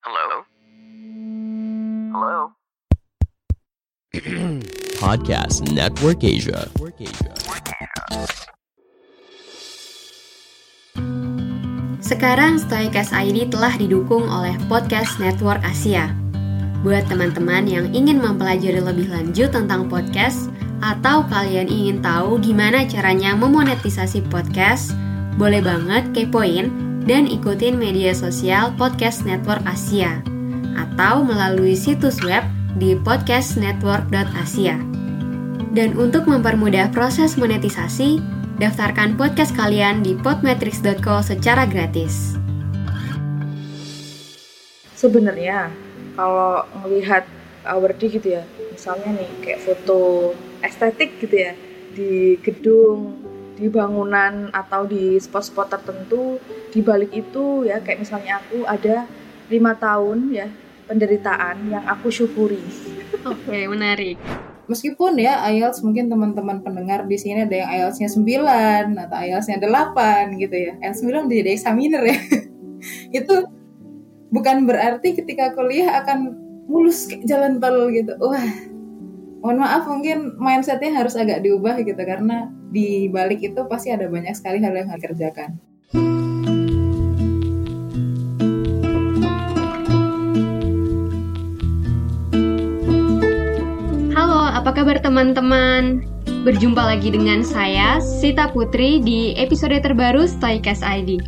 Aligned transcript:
Hello? 0.00 0.48
Hello? 2.08 2.56
Podcast 5.04 5.68
Network 5.76 6.24
Asia. 6.24 6.72
Sekarang 12.00 12.56
Stoicast 12.56 13.12
ID 13.12 13.52
telah 13.52 13.76
didukung 13.76 14.24
oleh 14.24 14.56
Podcast 14.72 15.20
Network 15.20 15.60
Asia. 15.68 16.08
Buat 16.80 17.04
teman-teman 17.12 17.68
yang 17.68 17.92
ingin 17.92 18.24
mempelajari 18.24 18.80
lebih 18.80 19.12
lanjut 19.12 19.52
tentang 19.52 19.84
podcast 19.92 20.48
atau 20.80 21.28
kalian 21.28 21.68
ingin 21.68 22.00
tahu 22.00 22.40
gimana 22.40 22.88
caranya 22.88 23.36
memonetisasi 23.36 24.24
podcast, 24.32 24.96
boleh 25.36 25.60
banget 25.60 26.08
kepoin 26.16 26.89
dan 27.04 27.28
ikutin 27.28 27.76
media 27.76 28.12
sosial 28.16 28.72
Podcast 28.76 29.24
Network 29.28 29.62
Asia 29.64 30.20
atau 30.76 31.24
melalui 31.24 31.76
situs 31.76 32.20
web 32.24 32.44
di 32.76 32.96
podcastnetwork.asia. 32.96 34.76
Dan 35.70 35.94
untuk 35.94 36.26
mempermudah 36.26 36.90
proses 36.90 37.38
monetisasi, 37.38 38.18
daftarkan 38.58 39.14
podcast 39.14 39.54
kalian 39.54 40.02
di 40.02 40.18
podmetrics.co 40.18 41.22
secara 41.22 41.64
gratis. 41.64 42.40
sebenarnya 45.00 45.72
kalau 46.12 46.68
melihat 46.84 47.24
awardee 47.64 48.20
gitu 48.20 48.36
ya 48.36 48.44
misalnya 48.68 49.16
nih 49.16 49.30
kayak 49.40 49.64
foto 49.64 50.32
estetik 50.60 51.16
gitu 51.24 51.48
ya 51.48 51.52
di 51.96 52.36
gedung 52.44 53.16
di 53.60 53.68
bangunan 53.68 54.48
atau 54.56 54.88
di 54.88 55.20
spot-spot 55.20 55.68
tertentu 55.68 56.40
di 56.72 56.80
balik 56.80 57.12
itu 57.12 57.68
ya 57.68 57.84
kayak 57.84 58.08
misalnya 58.08 58.40
aku 58.40 58.64
ada 58.64 59.04
lima 59.52 59.76
tahun 59.76 60.32
ya 60.32 60.48
penderitaan 60.88 61.68
yang 61.68 61.84
aku 61.84 62.08
syukuri 62.08 62.64
Oke, 63.20 63.68
menarik. 63.68 64.16
meskipun 64.64 65.20
ya 65.20 65.44
IELTS 65.50 65.84
mungkin 65.84 66.08
teman-teman 66.08 66.64
pendengar 66.64 67.04
di 67.04 67.20
sini 67.20 67.44
ada 67.44 67.52
yang 67.52 67.68
IELTS-nya 67.68 68.08
9 68.08 68.96
atau 68.96 69.18
IELTS-nya 69.18 69.58
8 69.60 70.40
gitu 70.40 70.56
ya. 70.56 70.72
IELTS 70.80 71.04
9 71.04 71.28
udah 71.28 71.36
jadi 71.42 71.50
examiner 71.52 72.02
ya. 72.06 72.18
itu 73.18 73.34
bukan 74.30 74.64
berarti 74.64 75.18
ketika 75.18 75.52
kuliah 75.52 76.00
akan 76.00 76.32
mulus 76.70 77.10
kayak 77.10 77.26
jalan 77.26 77.58
tol 77.58 77.90
gitu. 77.90 78.14
Wah, 78.22 78.46
mohon 79.40 79.56
maaf 79.64 79.88
mungkin 79.88 80.36
mindsetnya 80.36 80.92
harus 81.00 81.16
agak 81.16 81.40
diubah 81.40 81.80
gitu 81.80 81.98
karena 82.04 82.52
di 82.68 83.08
balik 83.08 83.40
itu 83.40 83.60
pasti 83.66 83.88
ada 83.88 84.04
banyak 84.06 84.36
sekali 84.36 84.60
hal 84.60 84.76
yang 84.76 84.92
harus 84.92 85.00
dikerjakan. 85.00 85.56
Halo, 94.12 94.44
apa 94.44 94.70
kabar 94.76 95.00
teman-teman? 95.00 96.04
Berjumpa 96.44 96.84
lagi 96.84 97.08
dengan 97.12 97.40
saya, 97.40 98.00
Sita 98.00 98.52
Putri, 98.52 99.00
di 99.00 99.32
episode 99.40 99.76
terbaru 99.80 100.28
Stoicast 100.28 100.84
ID. 100.84 101.20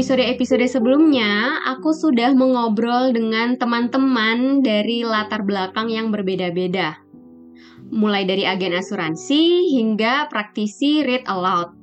Episode-episode 0.00 0.64
sebelumnya, 0.64 1.60
aku 1.68 1.92
sudah 1.92 2.32
mengobrol 2.32 3.12
dengan 3.12 3.60
teman-teman 3.60 4.64
dari 4.64 5.04
latar 5.04 5.44
belakang 5.44 5.92
yang 5.92 6.08
berbeda-beda. 6.08 6.96
Mulai 7.92 8.24
dari 8.24 8.48
agen 8.48 8.80
asuransi 8.80 9.68
hingga 9.76 10.24
praktisi 10.32 11.04
read 11.04 11.28
aloud. 11.28 11.76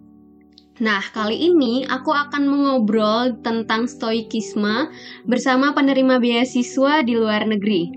Nah, 0.81 0.97
kali 1.13 1.45
ini 1.45 1.85
aku 1.85 2.09
akan 2.09 2.49
mengobrol 2.49 3.37
tentang 3.45 3.85
stoikisme 3.85 4.89
bersama 5.29 5.77
penerima 5.77 6.17
beasiswa 6.17 7.05
di 7.05 7.13
luar 7.13 7.45
negeri. 7.45 7.93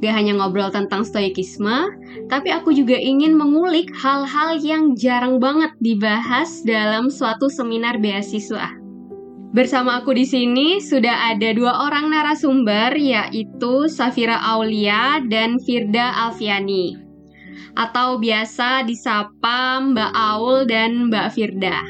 Gak 0.00 0.14
hanya 0.24 0.40
ngobrol 0.40 0.72
tentang 0.72 1.04
stoikisme, 1.04 1.84
tapi 2.32 2.48
aku 2.48 2.72
juga 2.72 2.96
ingin 2.96 3.36
mengulik 3.36 3.92
hal-hal 3.92 4.56
yang 4.56 4.96
jarang 4.96 5.36
banget 5.36 5.76
dibahas 5.84 6.64
dalam 6.64 7.12
suatu 7.12 7.52
seminar 7.52 8.00
beasiswa. 8.00 8.77
Bersama 9.48 10.04
aku 10.04 10.12
di 10.12 10.28
sini 10.28 10.76
sudah 10.76 11.32
ada 11.32 11.56
dua 11.56 11.88
orang 11.88 12.12
narasumber 12.12 12.92
yaitu 12.92 13.88
Safira 13.88 14.36
Aulia 14.44 15.24
dan 15.24 15.56
Firda 15.64 16.28
Alfiani 16.28 17.08
atau 17.72 18.20
biasa 18.20 18.84
disapa 18.84 19.80
Mbak 19.80 20.12
Aul 20.12 20.68
dan 20.68 21.08
Mbak 21.08 21.28
Firda. 21.32 21.80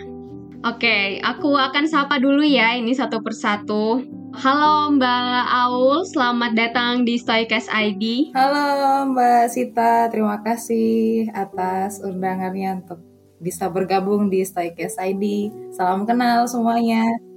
Oke, 0.62 1.18
aku 1.18 1.58
akan 1.58 1.91
sapa 1.91 2.22
dulu 2.22 2.47
ya 2.47 2.78
ini 2.78 2.94
satu 2.94 3.24
persatu. 3.26 4.06
Halo 4.38 4.94
Mbak 4.94 5.44
Aul, 5.50 6.06
selamat 6.06 6.52
datang 6.54 7.02
di 7.02 7.18
Stoicast 7.18 7.72
ID. 7.74 8.36
Halo 8.38 9.08
Mbak 9.10 9.50
Sita, 9.50 10.06
terima 10.12 10.38
kasih 10.47 11.26
atas 11.34 12.04
undangannya 12.06 12.86
untuk 12.86 13.02
bisa 13.42 13.66
bergabung 13.66 14.30
di 14.30 14.47
Stoicast 14.47 15.02
ID. 15.02 15.50
Salam 15.74 16.06
kenal 16.06 16.47
semuanya. 16.47 17.28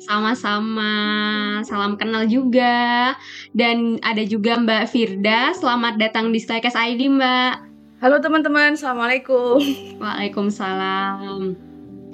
Sama-sama, 0.00 1.60
salam 1.60 2.00
kenal 2.00 2.24
juga. 2.24 3.12
Dan 3.52 4.00
ada 4.00 4.24
juga 4.24 4.56
Mbak 4.56 4.88
Firda, 4.88 5.52
selamat 5.52 6.00
datang 6.00 6.32
di 6.32 6.40
Stoicast 6.40 6.76
ID 6.80 7.12
Mbak. 7.20 7.68
halo 8.00 8.16
teman-teman 8.16 8.80
assalamualaikum 8.80 9.60
Waalaikumsalam. 10.00 11.52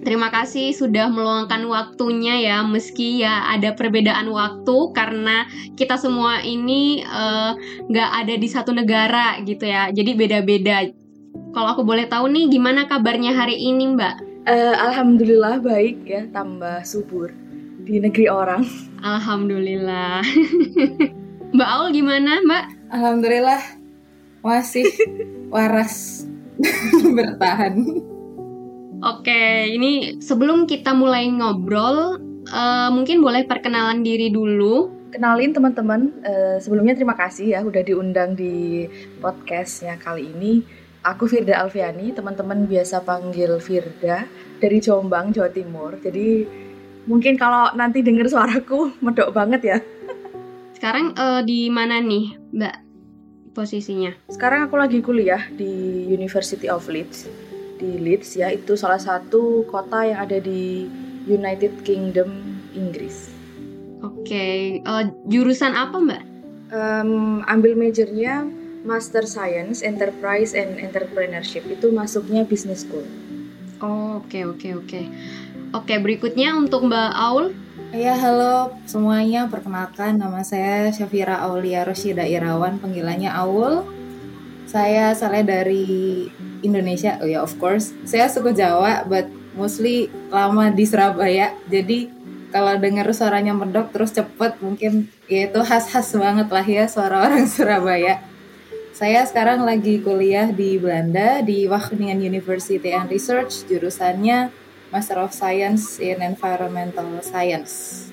Terima 0.02 0.34
kasih 0.34 0.74
sudah 0.74 1.06
meluangkan 1.06 1.62
waktunya 1.70 2.42
ya, 2.42 2.66
meski 2.66 3.22
ya 3.22 3.54
ada 3.54 3.70
perbedaan 3.78 4.34
waktu 4.34 4.76
karena 4.90 5.46
kita 5.78 5.94
semua 5.94 6.42
ini 6.42 7.06
eh, 7.06 7.52
nggak 7.86 8.10
ada 8.26 8.34
di 8.34 8.48
satu 8.50 8.74
negara 8.74 9.38
gitu 9.46 9.62
ya, 9.62 9.94
jadi 9.94 10.10
beda-beda. 10.18 10.90
Kalau 11.54 11.68
aku 11.78 11.86
boleh 11.86 12.10
tahu 12.10 12.34
nih, 12.34 12.50
gimana 12.50 12.90
kabarnya 12.90 13.30
hari 13.30 13.54
ini 13.54 13.94
Mbak? 13.94 14.14
Eh, 14.50 14.74
alhamdulillah 14.74 15.62
baik 15.62 16.02
ya 16.02 16.26
tambah 16.34 16.82
subur 16.82 17.45
di 17.86 18.02
negeri 18.02 18.26
orang 18.26 18.66
Alhamdulillah. 19.06 20.26
Mbak 21.54 21.68
Aul 21.78 21.88
gimana 21.94 22.42
Mbak? 22.42 22.64
Alhamdulillah 22.90 23.62
masih 24.42 24.90
waras 25.54 26.26
bertahan. 27.16 27.86
Oke, 29.06 29.70
ini 29.70 30.18
sebelum 30.18 30.66
kita 30.66 30.96
mulai 30.96 31.30
ngobrol, 31.30 32.18
eh, 32.50 32.88
mungkin 32.90 33.22
boleh 33.22 33.46
perkenalan 33.46 34.02
diri 34.02 34.34
dulu. 34.34 34.98
kenalin 35.06 35.54
teman-teman 35.54 36.12
eh, 36.26 36.58
sebelumnya 36.60 36.92
terima 36.92 37.16
kasih 37.16 37.56
ya 37.56 37.64
udah 37.64 37.80
diundang 37.80 38.36
di 38.36 38.84
podcastnya 39.16 39.96
kali 39.96 40.28
ini 40.28 40.60
aku 41.00 41.24
Firda 41.24 41.62
Alfiani 41.62 42.12
teman-teman 42.12 42.68
biasa 42.68 43.00
panggil 43.00 43.56
Firda 43.56 44.28
dari 44.60 44.76
Jombang 44.76 45.32
Jawa 45.32 45.48
Timur 45.48 45.96
jadi 46.04 46.44
mungkin 47.06 47.38
kalau 47.38 47.70
nanti 47.78 48.02
denger 48.02 48.26
suaraku 48.28 48.90
medok 49.04 49.32
banget 49.32 49.62
ya 49.62 49.78
Sekarang 50.76 51.16
eh, 51.16 51.40
di 51.40 51.72
mana 51.72 52.04
nih, 52.04 52.36
Mbak? 52.52 52.76
Posisinya? 53.56 54.12
sekarang 54.28 54.68
aku 54.68 54.76
lagi 54.76 55.00
kuliah 55.00 55.40
di 55.48 56.04
University 56.12 56.68
of 56.68 56.84
Leeds 56.92 57.24
di 57.80 57.96
Leeds 57.96 58.36
ya 58.36 58.52
itu 58.52 58.76
salah 58.76 59.00
satu 59.00 59.64
kota 59.72 60.04
yang 60.04 60.28
ada 60.28 60.36
di 60.36 60.84
United 61.24 61.80
Kingdom 61.80 62.60
Inggris 62.76 63.32
Oke, 64.04 64.84
eh, 64.84 65.04
jurusan 65.24 65.72
apa 65.72 65.96
Mbak? 65.96 66.22
Em, 66.68 67.40
ambil 67.48 67.72
majornya 67.80 68.44
Master 68.84 69.24
Science 69.24 69.80
Enterprise 69.80 70.52
and 70.52 70.76
Entrepreneurship 70.76 71.64
itu 71.64 71.88
masuknya 71.88 72.44
Business 72.44 72.84
School 72.84 73.08
Oh, 73.76 74.24
oke 74.24 74.40
oke 74.56 74.68
oke. 74.72 75.00
Oke, 75.74 75.98
berikutnya 75.98 76.54
untuk 76.54 76.86
Mbak 76.86 77.12
Aul. 77.16 77.46
Ya 77.90 78.14
halo 78.14 78.74
semuanya, 78.86 79.50
perkenalkan 79.50 80.18
nama 80.18 80.42
saya 80.46 80.94
Syafira 80.94 81.42
Aulia 81.42 81.82
Rosyida 81.82 82.22
Irawan, 82.22 82.78
panggilannya 82.78 83.30
Aul. 83.34 83.82
Saya 84.66 85.10
asalnya 85.10 85.62
dari 85.62 86.26
Indonesia, 86.62 87.18
oh 87.22 87.26
ya 87.26 87.42
of 87.42 87.54
course. 87.58 87.90
Saya 88.06 88.30
suku 88.30 88.54
Jawa, 88.54 89.06
but 89.06 89.26
mostly 89.58 90.06
lama 90.30 90.70
di 90.70 90.86
Surabaya. 90.86 91.54
Jadi 91.66 92.10
kalau 92.54 92.78
dengar 92.78 93.10
suaranya 93.10 93.54
medok 93.54 93.90
terus 93.90 94.14
cepet, 94.14 94.58
mungkin 94.62 95.10
ya 95.26 95.50
itu 95.50 95.60
khas-khas 95.62 96.14
banget 96.14 96.46
lah 96.50 96.66
ya 96.66 96.84
suara 96.86 97.26
orang 97.26 97.46
Surabaya. 97.54 98.22
Saya 98.96 99.26
sekarang 99.28 99.66
lagi 99.66 100.00
kuliah 100.00 100.48
di 100.48 100.80
Belanda 100.80 101.44
di 101.44 101.68
Wageningen 101.68 102.22
University 102.22 102.96
and 102.96 103.12
Research, 103.12 103.68
jurusannya 103.68 104.65
Master 104.96 105.20
of 105.20 105.36
Science 105.36 106.00
in 106.00 106.24
Environmental 106.24 107.20
Science. 107.20 108.08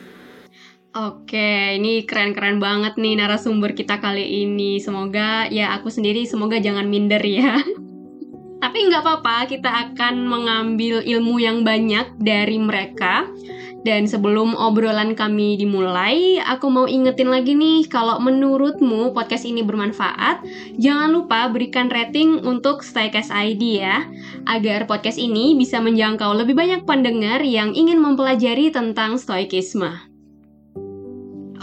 Oke, 0.92 1.80
ini 1.80 2.04
keren-keren 2.04 2.60
banget 2.60 3.00
nih 3.00 3.16
narasumber 3.16 3.72
kita 3.72 4.04
kali 4.04 4.44
ini. 4.44 4.84
Semoga 4.84 5.48
ya 5.48 5.72
aku 5.80 5.88
sendiri 5.88 6.28
semoga 6.28 6.60
jangan 6.60 6.92
minder 6.92 7.24
ya. 7.24 7.56
Tapi 8.68 8.78
nggak 8.92 9.00
apa-apa, 9.00 9.48
kita 9.48 9.72
akan 9.72 10.28
mengambil 10.28 11.00
ilmu 11.00 11.40
yang 11.40 11.64
banyak 11.64 12.20
dari 12.20 12.60
mereka. 12.60 13.32
Dan 13.84 14.08
sebelum 14.08 14.56
obrolan 14.56 15.12
kami 15.12 15.60
dimulai, 15.60 16.40
aku 16.40 16.72
mau 16.72 16.88
ingetin 16.88 17.28
lagi 17.28 17.52
nih, 17.52 17.84
kalau 17.92 18.16
menurutmu 18.24 19.12
podcast 19.12 19.44
ini 19.44 19.60
bermanfaat, 19.60 20.40
jangan 20.80 21.12
lupa 21.12 21.52
berikan 21.52 21.92
rating 21.92 22.40
untuk 22.48 22.80
Staycast 22.80 23.36
ID 23.36 23.84
ya, 23.84 24.08
agar 24.48 24.88
podcast 24.88 25.20
ini 25.20 25.60
bisa 25.60 25.84
menjangkau 25.84 26.32
lebih 26.32 26.56
banyak 26.56 26.88
pendengar 26.88 27.44
yang 27.44 27.76
ingin 27.76 28.00
mempelajari 28.00 28.72
tentang 28.72 29.20
stoikisme. 29.20 29.92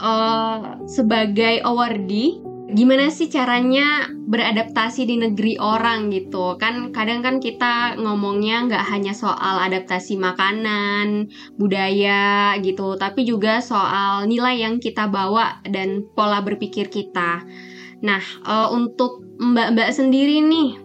Uh, 0.00 0.80
sebagai 0.88 1.60
awardee 1.64 2.49
gimana 2.72 3.10
sih 3.10 3.26
caranya 3.26 4.08
beradaptasi 4.10 5.06
di 5.06 5.16
negeri 5.18 5.58
orang 5.58 6.10
gitu? 6.10 6.54
Kan 6.56 6.90
kadang 6.90 7.20
kan 7.20 7.36
kita 7.38 7.98
ngomongnya 7.98 8.66
nggak 8.70 8.84
hanya 8.90 9.12
soal 9.14 9.62
adaptasi 9.62 10.18
makanan 10.18 11.30
budaya 11.58 12.54
gitu 12.62 12.94
tapi 12.98 13.26
juga 13.26 13.62
soal 13.62 14.26
nilai 14.26 14.62
yang 14.62 14.82
kita 14.82 15.06
bawa 15.06 15.62
dan 15.66 16.06
pola 16.14 16.42
berpikir 16.42 16.90
kita. 16.90 17.46
Nah 18.02 18.22
uh, 18.46 18.68
untuk 18.74 19.22
mbak-mbak 19.40 19.90
sendiri 19.94 20.44
nih 20.44 20.76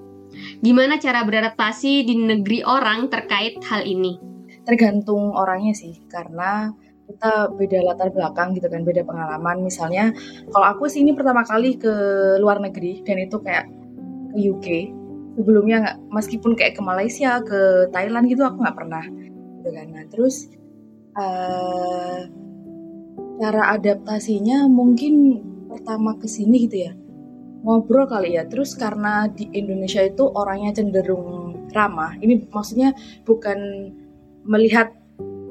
gimana 0.60 1.00
cara 1.00 1.24
beradaptasi 1.24 2.06
di 2.06 2.16
negeri 2.20 2.62
orang 2.62 3.08
terkait 3.08 3.58
hal 3.66 3.84
ini? 3.84 4.18
Tergantung 4.66 5.34
orangnya 5.34 5.78
sih 5.78 6.06
karena 6.10 6.74
kita 7.06 7.54
beda 7.54 7.80
latar 7.86 8.10
belakang 8.10 8.58
gitu 8.58 8.68
kan, 8.68 8.82
beda 8.82 9.06
pengalaman. 9.06 9.62
Misalnya, 9.62 10.12
kalau 10.50 10.68
aku 10.74 10.90
sih 10.90 11.06
ini 11.06 11.14
pertama 11.14 11.46
kali 11.46 11.78
ke 11.78 11.94
luar 12.42 12.58
negeri 12.60 13.06
dan 13.06 13.22
itu 13.22 13.38
kayak 13.40 13.70
ke 14.34 14.38
UK. 14.42 14.68
Sebelumnya 15.36 15.78
nggak, 15.84 15.98
meskipun 16.16 16.52
kayak 16.56 16.80
ke 16.80 16.82
Malaysia, 16.82 17.44
ke 17.44 17.92
Thailand 17.92 18.26
gitu 18.32 18.44
aku 18.48 18.64
nggak 18.64 18.78
pernah. 18.78 19.06
Gitu 19.62 19.70
kan. 19.70 19.88
Nah, 19.92 20.06
terus 20.10 20.36
uh, 21.20 22.20
cara 23.40 23.64
adaptasinya 23.76 24.66
mungkin 24.72 25.44
pertama 25.68 26.16
ke 26.16 26.28
sini 26.30 26.70
gitu 26.70 26.88
ya 26.88 26.94
ngobrol 27.66 28.06
kali 28.06 28.38
ya. 28.38 28.46
Terus 28.46 28.78
karena 28.78 29.26
di 29.28 29.50
Indonesia 29.58 30.06
itu 30.06 30.30
orangnya 30.30 30.78
cenderung 30.78 31.58
ramah. 31.74 32.14
Ini 32.22 32.46
maksudnya 32.54 32.94
bukan 33.26 33.90
melihat 34.46 34.94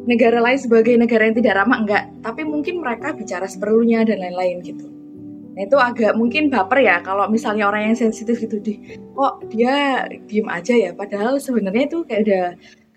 negara 0.04 0.38
lain 0.40 0.60
sebagai 0.60 0.94
negara 1.00 1.28
yang 1.28 1.36
tidak 1.36 1.54
ramah 1.64 1.78
enggak, 1.80 2.04
tapi 2.20 2.44
mungkin 2.44 2.84
mereka 2.84 3.16
bicara 3.16 3.48
seperlunya 3.48 4.04
dan 4.04 4.20
lain-lain 4.20 4.60
gitu. 4.60 4.86
Nah 5.54 5.62
itu 5.64 5.76
agak 5.78 6.12
mungkin 6.18 6.50
baper 6.50 6.82
ya 6.82 7.00
kalau 7.00 7.30
misalnya 7.30 7.70
orang 7.70 7.92
yang 7.92 7.96
sensitif 7.96 8.42
gitu 8.42 8.58
di 8.60 8.98
kok 9.14 9.46
dia 9.48 10.04
diem 10.28 10.48
aja 10.50 10.74
ya, 10.74 10.90
padahal 10.92 11.40
sebenarnya 11.40 11.88
itu 11.88 11.98
kayak 12.04 12.20
udah 12.28 12.44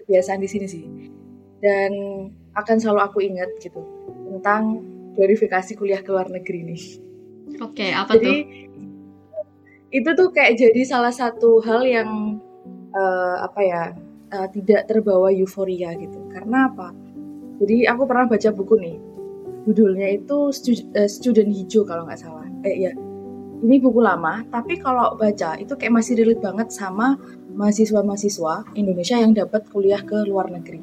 kebiasaan 0.03 0.41
di 0.43 0.49
sini 0.49 0.67
sih. 0.67 0.83
Dan 1.57 1.91
akan 2.53 2.77
selalu 2.77 3.01
aku 3.01 3.17
ingat 3.23 3.49
gitu 3.61 3.81
tentang 4.29 4.81
verifikasi 5.17 5.73
kuliah 5.73 6.01
ke 6.03 6.09
luar 6.13 6.29
negeri 6.29 6.61
nih. 6.65 6.83
Oke, 7.63 7.81
okay, 7.87 7.91
apa 7.95 8.13
jadi, 8.19 8.21
tuh? 8.21 8.37
Itu 9.89 10.09
tuh 10.13 10.29
kayak 10.35 10.59
jadi 10.59 10.81
salah 10.83 11.13
satu 11.13 11.63
hal 11.63 11.81
yang 11.87 12.37
uh, 12.93 13.35
apa 13.41 13.61
ya 13.63 13.83
uh, 14.33 14.47
tidak 14.51 14.87
terbawa 14.89 15.31
euforia 15.31 15.95
gitu. 15.95 16.19
Karena 16.31 16.71
apa? 16.71 16.91
Jadi 17.57 17.89
aku 17.89 18.03
pernah 18.05 18.25
baca 18.29 18.49
buku 18.53 18.75
nih. 18.77 18.97
Judulnya 19.67 20.07
itu 20.15 20.51
uh, 20.51 21.09
Student 21.09 21.51
Hijau 21.51 21.83
kalau 21.83 22.07
nggak 22.07 22.19
salah. 22.21 22.47
Eh 22.63 22.87
ya, 22.87 22.91
ini 23.63 23.81
buku 23.81 23.99
lama, 23.99 24.45
tapi 24.53 24.77
kalau 24.77 25.17
baca 25.17 25.57
itu 25.57 25.73
kayak 25.73 25.93
masih 25.97 26.13
relate 26.19 26.41
banget 26.43 26.69
sama 26.69 27.17
mahasiswa-mahasiswa 27.57 28.77
Indonesia 28.77 29.17
yang 29.17 29.33
dapat 29.33 29.65
kuliah 29.73 29.99
ke 30.05 30.29
luar 30.29 30.53
negeri. 30.53 30.79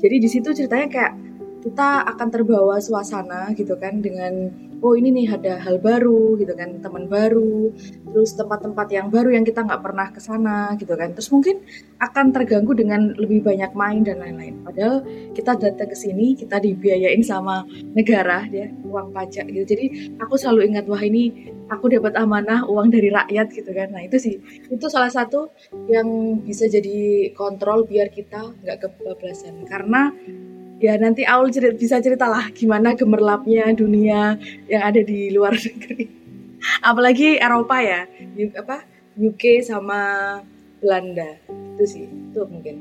Jadi 0.00 0.16
di 0.20 0.28
situ 0.28 0.52
ceritanya 0.52 0.88
kayak 0.88 1.12
kita 1.60 2.08
akan 2.08 2.28
terbawa 2.32 2.80
suasana 2.80 3.52
gitu 3.56 3.76
kan 3.76 4.00
dengan 4.00 4.48
oh 4.80 4.96
ini 4.96 5.12
nih 5.12 5.28
ada 5.36 5.60
hal 5.60 5.76
baru 5.78 6.36
gitu 6.40 6.52
kan 6.56 6.80
teman 6.80 7.04
baru 7.06 7.72
terus 8.10 8.32
tempat-tempat 8.34 8.88
yang 8.90 9.06
baru 9.12 9.36
yang 9.36 9.44
kita 9.44 9.62
nggak 9.62 9.82
pernah 9.84 10.08
ke 10.10 10.20
sana 10.20 10.74
gitu 10.80 10.96
kan. 10.96 11.12
Terus 11.14 11.28
mungkin 11.30 11.62
akan 12.00 12.26
terganggu 12.32 12.72
dengan 12.72 13.12
lebih 13.14 13.44
banyak 13.44 13.72
main 13.76 14.02
dan 14.02 14.18
lain-lain. 14.18 14.64
Padahal 14.64 15.04
kita 15.36 15.56
datang 15.56 15.88
ke 15.88 15.96
sini 15.96 16.34
kita 16.34 16.58
dibiayain 16.58 17.20
sama 17.22 17.62
negara 17.94 18.48
ya 18.48 18.68
uang 18.84 19.12
pajak 19.12 19.46
gitu. 19.52 19.76
Jadi 19.76 20.16
aku 20.18 20.34
selalu 20.40 20.74
ingat 20.74 20.84
wah 20.88 21.00
ini 21.00 21.52
aku 21.70 21.86
dapat 21.92 22.18
amanah 22.18 22.66
uang 22.66 22.90
dari 22.90 23.08
rakyat 23.12 23.52
gitu 23.54 23.70
kan. 23.70 23.94
Nah 23.94 24.02
itu 24.02 24.18
sih. 24.18 24.34
Itu 24.66 24.90
salah 24.90 25.12
satu 25.12 25.54
yang 25.86 26.40
bisa 26.42 26.66
jadi 26.66 27.30
kontrol 27.36 27.86
biar 27.86 28.10
kita 28.10 28.56
nggak 28.64 28.78
kebablasan. 28.82 29.64
Karena 29.68 30.10
ya 30.80 30.96
nanti 30.96 31.22
Aul 31.28 31.52
cerita, 31.52 31.76
bisa 31.76 32.00
ceritalah 32.00 32.48
gimana 32.56 32.96
gemerlapnya 32.96 33.68
dunia 33.76 34.40
yang 34.66 34.82
ada 34.82 35.04
di 35.04 35.28
luar 35.30 35.52
negeri. 35.60 36.08
Apalagi 36.80 37.36
Eropa 37.36 37.80
ya, 37.84 38.08
apa 38.56 38.84
UK 39.16 39.60
sama 39.60 40.00
Belanda 40.80 41.36
itu 41.76 41.84
sih 41.84 42.04
itu 42.08 42.40
mungkin. 42.48 42.76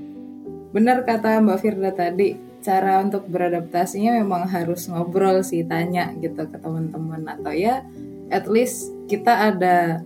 Benar 0.72 1.04
kata 1.04 1.44
Mbak 1.44 1.60
Firda 1.60 1.92
tadi, 1.92 2.40
cara 2.64 3.04
untuk 3.04 3.28
beradaptasinya 3.28 4.16
memang 4.24 4.48
harus 4.48 4.88
ngobrol 4.88 5.44
sih, 5.44 5.68
tanya 5.68 6.16
gitu 6.24 6.48
ke 6.48 6.58
teman-teman 6.60 7.28
atau 7.28 7.52
ya 7.52 7.84
at 8.30 8.46
least 8.46 8.94
kita 9.10 9.52
ada 9.52 10.06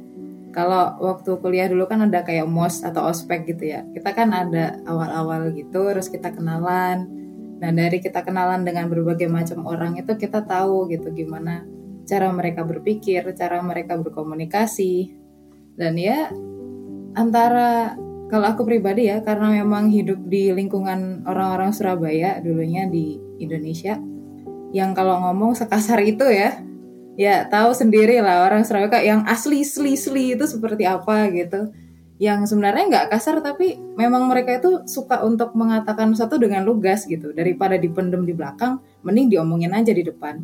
kalau 0.54 0.96
waktu 1.02 1.34
kuliah 1.42 1.66
dulu 1.66 1.90
kan 1.90 2.06
ada 2.06 2.22
kayak 2.22 2.46
mos 2.46 2.86
atau 2.86 3.10
ospek 3.10 3.50
gitu 3.50 3.74
ya. 3.74 3.82
Kita 3.90 4.14
kan 4.14 4.30
ada 4.32 4.78
awal-awal 4.86 5.50
gitu, 5.58 5.90
terus 5.92 6.08
kita 6.14 6.30
kenalan, 6.30 7.23
Nah 7.64 7.72
dari 7.72 8.04
kita 8.04 8.28
kenalan 8.28 8.68
dengan 8.68 8.92
berbagai 8.92 9.32
macam 9.32 9.64
orang 9.64 9.96
itu 9.96 10.20
kita 10.20 10.44
tahu 10.44 10.92
gitu 10.92 11.16
gimana 11.16 11.64
cara 12.04 12.28
mereka 12.36 12.68
berpikir, 12.68 13.24
cara 13.40 13.64
mereka 13.64 13.96
berkomunikasi. 13.96 15.16
Dan 15.80 15.96
ya 15.96 16.28
antara 17.16 17.96
kalau 18.28 18.52
aku 18.52 18.68
pribadi 18.68 19.08
ya 19.08 19.24
karena 19.24 19.64
memang 19.64 19.88
hidup 19.88 20.20
di 20.28 20.52
lingkungan 20.52 21.24
orang-orang 21.24 21.72
Surabaya 21.72 22.44
dulunya 22.44 22.84
di 22.90 23.16
Indonesia 23.40 23.96
yang 24.74 24.98
kalau 24.98 25.22
ngomong 25.22 25.54
sekasar 25.54 26.02
itu 26.02 26.26
ya 26.28 26.58
ya 27.14 27.46
tahu 27.46 27.78
sendiri 27.78 28.18
lah 28.26 28.50
orang 28.50 28.66
Surabaya 28.66 29.06
yang 29.06 29.22
asli 29.30 29.62
asli 29.62 29.94
asli 29.94 30.34
itu 30.34 30.50
seperti 30.50 30.90
apa 30.90 31.30
gitu 31.30 31.70
yang 32.24 32.48
sebenarnya 32.48 32.88
nggak 32.88 33.08
kasar 33.12 33.44
tapi 33.44 33.76
memang 34.00 34.32
mereka 34.32 34.56
itu 34.56 34.88
suka 34.88 35.28
untuk 35.28 35.52
mengatakan 35.60 36.16
sesuatu 36.16 36.40
dengan 36.40 36.64
lugas 36.64 37.04
gitu. 37.04 37.36
Daripada 37.36 37.76
dipendem 37.76 38.24
di 38.24 38.32
belakang 38.32 38.80
mending 39.04 39.28
diomongin 39.28 39.76
aja 39.76 39.92
di 39.92 40.08
depan. 40.08 40.40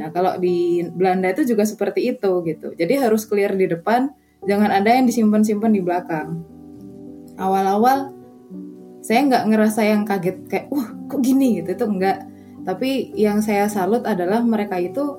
Nah 0.00 0.08
kalau 0.08 0.40
di 0.40 0.80
Belanda 0.88 1.28
itu 1.28 1.44
juga 1.44 1.68
seperti 1.68 2.16
itu 2.16 2.40
gitu. 2.48 2.72
Jadi 2.72 2.96
harus 2.96 3.28
clear 3.28 3.52
di 3.52 3.68
depan 3.68 4.08
jangan 4.48 4.72
ada 4.72 4.88
yang 4.88 5.04
disimpan-simpan 5.04 5.76
di 5.76 5.84
belakang. 5.84 6.40
Awal-awal 7.36 8.08
saya 9.04 9.20
nggak 9.28 9.44
ngerasa 9.52 9.80
yang 9.84 10.08
kaget 10.08 10.48
kayak 10.48 10.66
wah 10.72 10.88
kok 11.12 11.20
gini? 11.20 11.60
gitu. 11.60 11.76
Itu 11.76 11.92
enggak 11.92 12.24
tapi 12.64 13.12
yang 13.20 13.44
saya 13.44 13.68
salut 13.68 14.08
adalah 14.08 14.40
mereka 14.40 14.80
itu 14.80 15.18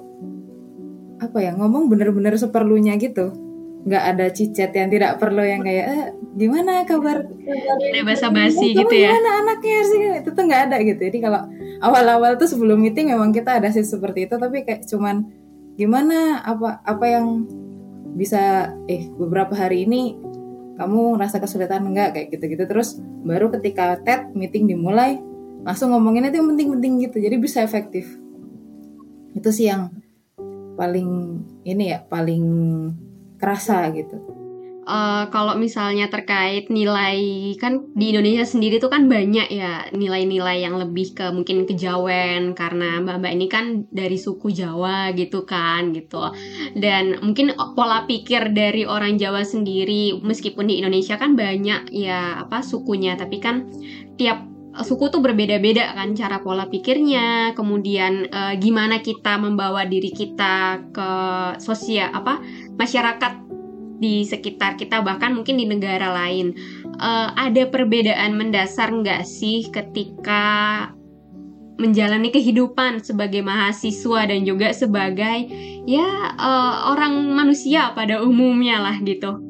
apa 1.21 1.37
ya 1.37 1.53
ngomong 1.53 1.85
bener-bener 1.85 2.33
seperlunya 2.33 2.97
gitu 2.97 3.52
nggak 3.83 4.03
ada 4.15 4.25
cicet 4.31 4.71
yang 4.71 4.87
tidak 4.87 5.19
perlu 5.19 5.43
yang 5.43 5.59
kayak 5.59 5.85
eh, 5.91 6.05
gimana 6.39 6.87
kabar? 6.87 7.27
Ada 7.27 8.01
basa 8.07 8.27
basi 8.31 8.71
gitu 8.71 8.95
ya? 8.95 9.11
gimana 9.11 9.29
anaknya 9.43 9.79
sih? 9.83 10.01
Itu 10.23 10.29
tuh 10.31 10.43
nggak 10.47 10.61
ada 10.71 10.77
gitu. 10.87 11.01
Jadi 11.03 11.19
kalau 11.19 11.41
awal-awal 11.83 12.39
tuh 12.39 12.47
sebelum 12.47 12.79
meeting 12.79 13.11
memang 13.11 13.35
kita 13.35 13.59
ada 13.59 13.67
sih 13.75 13.83
seperti 13.83 14.31
itu 14.31 14.39
tapi 14.39 14.63
kayak 14.63 14.87
cuman 14.87 15.27
gimana? 15.75 16.39
Apa 16.47 16.79
apa 16.87 17.05
yang 17.11 17.43
bisa 18.15 18.71
eh 18.87 19.11
beberapa 19.19 19.51
hari 19.51 19.83
ini 19.83 20.15
kamu 20.79 21.19
ngerasa 21.19 21.43
kesulitan 21.43 21.83
enggak 21.83 22.15
kayak 22.15 22.27
gitu-gitu. 22.39 22.63
Terus 22.63 23.03
baru 23.27 23.51
ketika 23.51 23.99
TED 23.99 24.31
meeting 24.31 24.71
dimulai 24.71 25.19
langsung 25.67 25.91
ngomongin 25.91 26.31
itu 26.31 26.39
yang 26.39 26.49
penting-penting 26.55 26.93
gitu. 27.03 27.17
Jadi 27.19 27.35
bisa 27.35 27.59
efektif. 27.59 28.07
Itu 29.35 29.51
sih 29.51 29.67
yang 29.67 29.91
paling 30.79 31.41
ini 31.67 31.93
ya 31.93 32.01
paling 32.07 32.45
kerasa 33.43 33.91
gitu. 33.91 34.15
Uh, 34.83 35.31
kalau 35.31 35.55
misalnya 35.55 36.11
terkait 36.11 36.67
nilai 36.67 37.15
kan 37.55 37.87
di 37.95 38.11
Indonesia 38.11 38.43
sendiri 38.43 38.83
tuh 38.83 38.91
kan 38.91 39.07
banyak 39.07 39.47
ya 39.47 39.87
nilai-nilai 39.95 40.59
yang 40.59 40.75
lebih 40.75 41.15
ke 41.15 41.31
mungkin 41.31 41.63
kejawen 41.63 42.51
karena 42.51 42.99
mbak-mbak 42.99 43.31
ini 43.31 43.47
kan 43.47 43.65
dari 43.95 44.19
suku 44.19 44.51
Jawa 44.51 45.15
gitu 45.15 45.47
kan 45.47 45.95
gitu 45.95 46.35
dan 46.75 47.15
mungkin 47.23 47.55
pola 47.79 48.03
pikir 48.11 48.51
dari 48.51 48.83
orang 48.83 49.15
Jawa 49.15 49.47
sendiri 49.47 50.19
meskipun 50.19 50.67
di 50.67 50.83
Indonesia 50.83 51.15
kan 51.15 51.39
banyak 51.39 51.87
ya 51.95 52.43
apa 52.43 52.59
sukunya 52.59 53.15
tapi 53.15 53.39
kan 53.39 53.71
tiap 54.19 54.51
suku 54.81 55.13
tuh 55.13 55.21
berbeda-beda 55.21 55.93
kan 55.93 56.17
cara 56.17 56.41
pola 56.41 56.65
pikirnya, 56.65 57.53
kemudian 57.53 58.25
uh, 58.33 58.57
gimana 58.57 59.05
kita 59.05 59.37
membawa 59.37 59.85
diri 59.85 60.09
kita 60.09 60.89
ke 60.89 61.11
sosial 61.61 62.09
apa 62.09 62.41
masyarakat 62.77 63.33
di 64.03 64.27
sekitar 64.27 64.75
kita 64.75 64.99
bahkan 64.99 65.31
mungkin 65.31 65.55
di 65.55 65.65
negara 65.69 66.11
lain. 66.11 66.51
Uh, 66.99 67.31
ada 67.39 67.65
perbedaan 67.71 68.35
mendasar 68.35 68.91
nggak 68.91 69.23
sih 69.23 69.71
ketika 69.71 70.87
menjalani 71.81 72.29
kehidupan 72.29 73.01
sebagai 73.01 73.41
mahasiswa 73.41 74.29
dan 74.29 74.45
juga 74.45 74.69
sebagai 74.75 75.49
ya 75.89 76.35
uh, 76.37 76.93
orang 76.93 77.33
manusia 77.33 77.95
pada 77.97 78.21
umumnya 78.21 78.77
lah 78.83 78.97
gitu. 79.01 79.41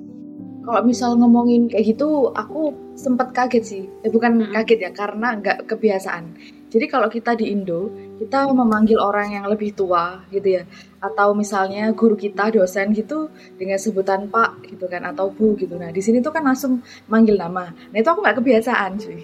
Kalau 0.63 0.79
misal 0.87 1.19
ngomongin 1.19 1.67
kayak 1.67 1.91
gitu, 1.91 2.31
aku 2.31 2.71
sempat 2.95 3.35
kaget 3.35 3.63
sih. 3.67 3.83
Eh 4.07 4.07
bukan 4.07 4.47
kaget 4.55 4.79
ya, 4.87 4.91
karena 4.95 5.35
nggak 5.35 5.67
kebiasaan. 5.67 6.39
Jadi 6.73 6.89
kalau 6.89 7.05
kita 7.05 7.37
di 7.37 7.53
Indo, 7.53 7.93
kita 8.17 8.49
memanggil 8.49 8.97
orang 8.97 9.29
yang 9.29 9.45
lebih 9.45 9.77
tua 9.77 10.25
gitu 10.33 10.57
ya, 10.57 10.63
atau 10.97 11.37
misalnya 11.37 11.93
guru 11.93 12.17
kita 12.17 12.49
dosen 12.49 12.97
gitu 12.97 13.29
dengan 13.61 13.77
sebutan 13.77 14.25
Pak 14.25 14.73
gitu 14.73 14.89
kan 14.89 15.05
atau 15.05 15.29
Bu 15.29 15.53
gitu. 15.53 15.77
Nah 15.77 15.93
di 15.93 16.01
sini 16.01 16.17
tuh 16.25 16.33
kan 16.33 16.41
langsung 16.41 16.81
manggil 17.05 17.37
nama. 17.37 17.69
Nah 17.69 17.97
itu 18.01 18.09
aku 18.09 18.25
nggak 18.25 18.41
kebiasaan 18.41 18.97
cuy. 18.97 19.21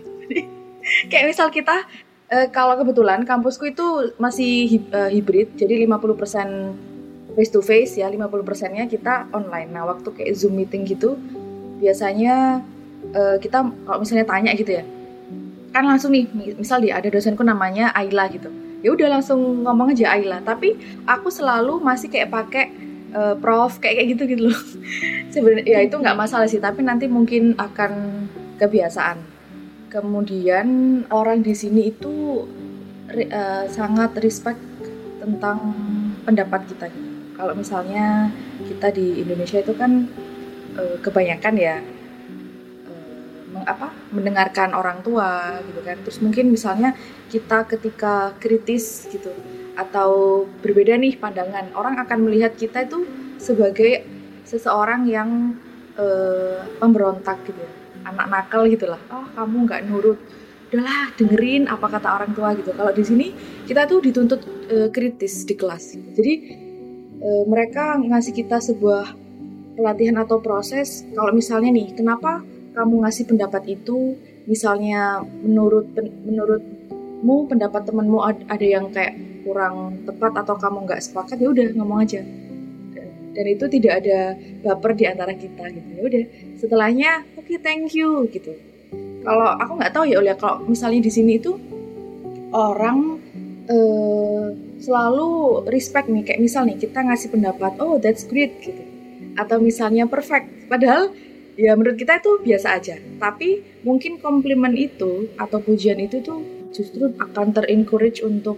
kayak 1.09 1.25
misal 1.33 1.49
kita 1.49 1.89
Uh, 2.29 2.45
kalau 2.53 2.77
kebetulan 2.77 3.25
kampusku 3.25 3.73
itu 3.73 4.13
masih 4.21 4.69
hib 4.69 4.85
uh, 4.93 5.09
hibrid, 5.09 5.49
jadi 5.57 5.81
50% 5.89 7.33
face 7.33 7.49
to 7.49 7.57
face 7.65 7.97
ya, 7.97 8.05
50%-nya 8.05 8.85
kita 8.85 9.25
online. 9.33 9.73
Nah, 9.73 9.89
waktu 9.89 10.13
kayak 10.13 10.37
Zoom 10.37 10.53
meeting 10.53 10.85
gitu, 10.85 11.17
biasanya 11.81 12.61
uh, 13.17 13.41
kita 13.41 13.65
kalau 13.65 14.05
misalnya 14.05 14.29
tanya 14.29 14.53
gitu 14.53 14.77
ya, 14.77 14.85
kan 15.79 15.87
langsung 15.87 16.11
nih, 16.11 16.27
misal 16.59 16.83
di 16.83 16.91
ada 16.91 17.07
dosenku 17.07 17.39
namanya 17.39 17.95
Ayla 17.95 18.27
gitu. 18.27 18.51
Ya 18.83 18.91
udah 18.91 19.19
langsung 19.19 19.63
ngomong 19.63 19.95
aja 19.95 20.11
Ayla, 20.11 20.43
tapi 20.43 20.75
aku 21.07 21.31
selalu 21.31 21.79
masih 21.79 22.11
kayak 22.11 22.27
pakai 22.27 22.65
uh, 23.15 23.35
prof 23.39 23.79
kayak 23.79 24.03
kayak 24.03 24.07
gitu 24.13 24.23
gitu 24.35 24.41
loh. 24.51 24.59
Sebenarnya 25.33 25.63
ya 25.63 25.79
itu 25.87 25.95
nggak 25.95 26.19
masalah 26.19 26.51
sih, 26.51 26.59
tapi 26.59 26.83
nanti 26.83 27.07
mungkin 27.07 27.55
akan 27.55 27.91
kebiasaan 28.59 29.39
kemudian 29.89 30.67
orang 31.09 31.41
di 31.41 31.57
sini 31.57 31.89
itu 31.89 32.45
uh, 33.09 33.65
sangat 33.67 34.13
respect 34.21 34.61
tentang 35.17 35.73
pendapat 36.23 36.63
kita 36.69 36.87
kalau 37.35 37.57
misalnya 37.57 38.29
kita 38.69 38.93
di 38.93 39.25
Indonesia 39.25 39.59
itu 39.59 39.73
kan 39.75 40.07
uh, 40.77 40.95
kebanyakan 41.01 41.55
ya 41.57 41.75
apa 43.65 43.89
mendengarkan 44.13 44.73
orang 44.77 45.01
tua 45.01 45.59
gitu 45.65 45.81
kan. 45.81 45.97
Terus 46.05 46.19
mungkin 46.21 46.53
misalnya 46.53 46.93
kita 47.29 47.65
ketika 47.65 48.33
kritis 48.37 49.09
gitu 49.09 49.33
atau 49.77 50.43
berbeda 50.59 50.99
nih 50.99 51.15
pandangan 51.15 51.71
orang 51.73 51.95
akan 52.03 52.27
melihat 52.27 52.53
kita 52.53 52.83
itu 52.83 53.07
sebagai 53.39 54.03
seseorang 54.43 55.07
yang 55.07 55.55
uh, 55.95 56.65
pemberontak 56.77 57.39
gitu 57.47 57.59
ya. 57.59 57.71
Anak 57.99 58.31
nakal 58.31 58.63
gitu 58.71 58.87
lah 58.87 59.01
oh 59.11 59.27
kamu 59.33 59.67
nggak 59.67 59.81
nurut. 59.89 60.19
Udahlah 60.69 61.09
dengerin 61.17 61.65
apa 61.65 61.89
kata 61.89 62.07
orang 62.21 62.31
tua 62.37 62.53
gitu. 62.53 62.71
Kalau 62.77 62.93
di 62.93 63.01
sini 63.01 63.27
kita 63.65 63.89
tuh 63.89 64.05
dituntut 64.05 64.41
e, 64.69 64.93
kritis 64.93 65.41
di 65.41 65.57
kelas 65.57 65.97
jadi 66.13 66.33
e, 67.17 67.29
mereka 67.49 67.97
ngasih 67.97 68.37
kita 68.37 68.61
sebuah 68.61 69.09
pelatihan 69.73 70.21
atau 70.21 70.37
proses. 70.37 71.07
Kalau 71.09 71.33
misalnya 71.33 71.73
nih 71.73 71.97
kenapa 71.97 72.45
kamu 72.73 73.05
ngasih 73.05 73.25
pendapat 73.29 73.63
itu 73.69 74.17
misalnya 74.49 75.21
menurut 75.23 75.93
menurutmu 76.25 77.35
pendapat 77.49 77.85
temanmu 77.85 78.19
ada 78.25 78.65
yang 78.65 78.89
kayak 78.89 79.17
kurang 79.45 80.05
tepat 80.05 80.45
atau 80.45 80.55
kamu 80.57 80.77
nggak 80.85 81.01
sepakat 81.01 81.37
ya 81.41 81.49
udah 81.49 81.67
ngomong 81.77 82.01
aja. 82.05 82.21
Dan 83.29 83.45
itu 83.45 83.65
tidak 83.71 84.03
ada 84.03 84.35
baper 84.65 84.97
di 84.97 85.05
antara 85.05 85.31
kita 85.37 85.69
gitu 85.71 85.89
ya 85.95 86.01
udah. 86.01 86.23
Setelahnya 86.57 87.11
oke 87.37 87.45
okay, 87.45 87.57
thank 87.61 87.93
you 87.93 88.25
gitu. 88.33 88.57
Kalau 89.21 89.47
aku 89.55 89.71
nggak 89.79 89.93
tahu 89.93 90.05
ya 90.09 90.17
Ulia 90.19 90.35
kalau 90.35 90.65
misalnya 90.65 91.05
di 91.05 91.11
sini 91.13 91.37
itu 91.37 91.55
orang 92.51 93.21
uh, 93.69 94.49
selalu 94.81 95.63
respect 95.69 96.09
nih 96.09 96.25
kayak 96.25 96.41
misal 96.41 96.65
nih 96.65 96.79
kita 96.79 96.99
ngasih 97.05 97.29
pendapat 97.29 97.77
oh 97.79 98.01
that's 98.01 98.25
great 98.25 98.57
gitu. 98.59 98.81
Atau 99.37 99.61
misalnya 99.61 100.09
perfect. 100.09 100.67
Padahal 100.67 101.13
ya 101.59 101.75
menurut 101.75 101.99
kita 101.99 102.23
itu 102.23 102.39
biasa 102.39 102.79
aja. 102.79 102.95
Tapi 103.19 103.83
mungkin 103.83 104.23
komplimen 104.23 104.79
itu 104.79 105.27
atau 105.35 105.59
pujian 105.59 105.99
itu 105.99 106.23
tuh 106.23 106.39
justru 106.71 107.11
akan 107.19 107.51
terencourage 107.51 108.23
untuk 108.23 108.55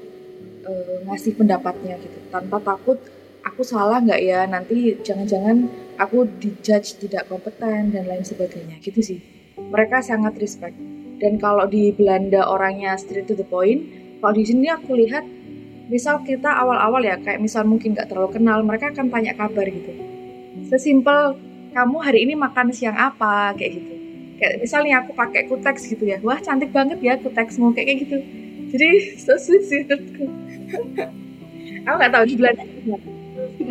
uh, 0.70 1.02
ngasih 1.10 1.34
pendapatnya 1.34 1.98
gitu. 1.98 2.18
Tanpa 2.30 2.62
takut 2.62 3.02
aku 3.42 3.66
salah 3.66 3.98
nggak 4.06 4.22
ya? 4.22 4.46
Nanti 4.46 5.02
jangan-jangan 5.02 5.66
aku 5.98 6.30
dijudge 6.38 7.02
tidak 7.02 7.26
kompeten 7.26 7.90
dan 7.90 8.06
lain 8.06 8.22
sebagainya. 8.22 8.78
Gitu 8.78 9.02
sih. 9.02 9.20
Mereka 9.58 10.06
sangat 10.06 10.38
respect. 10.38 10.78
Dan 11.18 11.42
kalau 11.42 11.66
di 11.66 11.90
Belanda 11.94 12.46
orangnya 12.50 12.98
straight 12.98 13.30
to 13.30 13.38
the 13.38 13.46
point 13.46 13.86
kalau 14.22 14.38
di 14.38 14.46
sini 14.46 14.70
aku 14.70 14.94
lihat 15.02 15.26
misal 15.90 16.22
kita 16.22 16.50
awal-awal 16.50 17.02
ya 17.02 17.18
kayak 17.18 17.42
misal 17.42 17.66
mungkin 17.66 17.98
nggak 17.98 18.10
terlalu 18.10 18.38
kenal 18.38 18.62
mereka 18.62 18.94
akan 18.94 19.10
tanya 19.10 19.34
kabar 19.34 19.66
gitu. 19.66 19.92
Sesimpel 20.70 21.51
kamu 21.72 21.98
hari 22.04 22.20
ini 22.28 22.34
makan 22.36 22.76
siang 22.76 22.96
apa? 22.96 23.56
Kayak 23.56 23.72
gitu. 23.80 23.94
Kayak 24.42 24.54
misalnya 24.60 24.94
aku 25.04 25.12
pakai 25.16 25.42
kuteks 25.48 25.88
gitu 25.88 26.04
ya. 26.08 26.18
Wah 26.22 26.40
cantik 26.40 26.76
banget 26.76 27.00
ya 27.00 27.18
kuteksmu 27.20 27.72
kayak, 27.74 27.88
kayak 27.88 28.00
gitu. 28.08 28.18
Jadi 28.72 28.90
so 29.24 29.36
sweet 29.40 29.64
sih 29.68 29.82
aku 31.86 31.96
nggak 31.98 32.14
tahu 32.14 32.24
di 32.30 32.36
Belanda 32.38 32.64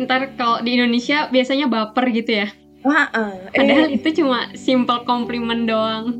ntar 0.05 0.33
kalau 0.35 0.59
di 0.63 0.75
Indonesia 0.75 1.27
biasanya 1.29 1.67
baper 1.69 2.11
gitu 2.11 2.43
ya. 2.43 2.47
Uh, 2.81 3.05
uh, 3.13 3.33
padahal 3.53 3.93
itu 3.93 4.09
cuma 4.23 4.49
simple 4.57 5.05
compliment 5.05 5.69
doang. 5.69 6.17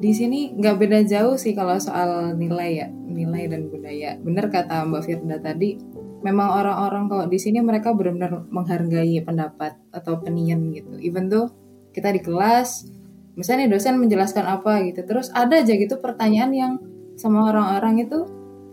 Di 0.00 0.16
sini 0.16 0.56
nggak 0.56 0.76
beda 0.80 1.00
jauh 1.04 1.36
sih 1.36 1.52
kalau 1.52 1.76
soal 1.76 2.34
nilai 2.40 2.70
ya. 2.84 2.88
Nilai 2.88 3.52
dan 3.52 3.68
budaya. 3.68 4.16
Bener 4.16 4.48
kata 4.48 4.88
Mbak 4.88 5.02
Firda 5.04 5.36
tadi 5.44 5.76
memang 6.20 6.48
orang-orang 6.52 7.08
kalau 7.08 7.24
di 7.26 7.38
sini 7.40 7.64
mereka 7.64 7.92
benar-benar 7.96 8.44
menghargai 8.48 9.20
pendapat 9.24 9.76
atau 9.92 10.20
opinion 10.20 10.72
gitu. 10.72 11.00
Even 11.00 11.32
tuh 11.32 11.52
kita 11.90 12.12
di 12.12 12.20
kelas 12.22 12.86
misalnya 13.38 13.70
dosen 13.72 13.96
menjelaskan 13.96 14.44
apa 14.44 14.84
gitu 14.84 15.06
terus 15.06 15.32
ada 15.32 15.62
aja 15.62 15.72
gitu 15.72 15.96
pertanyaan 16.02 16.50
yang 16.52 16.72
sama 17.16 17.48
orang-orang 17.48 18.04
itu 18.04 18.26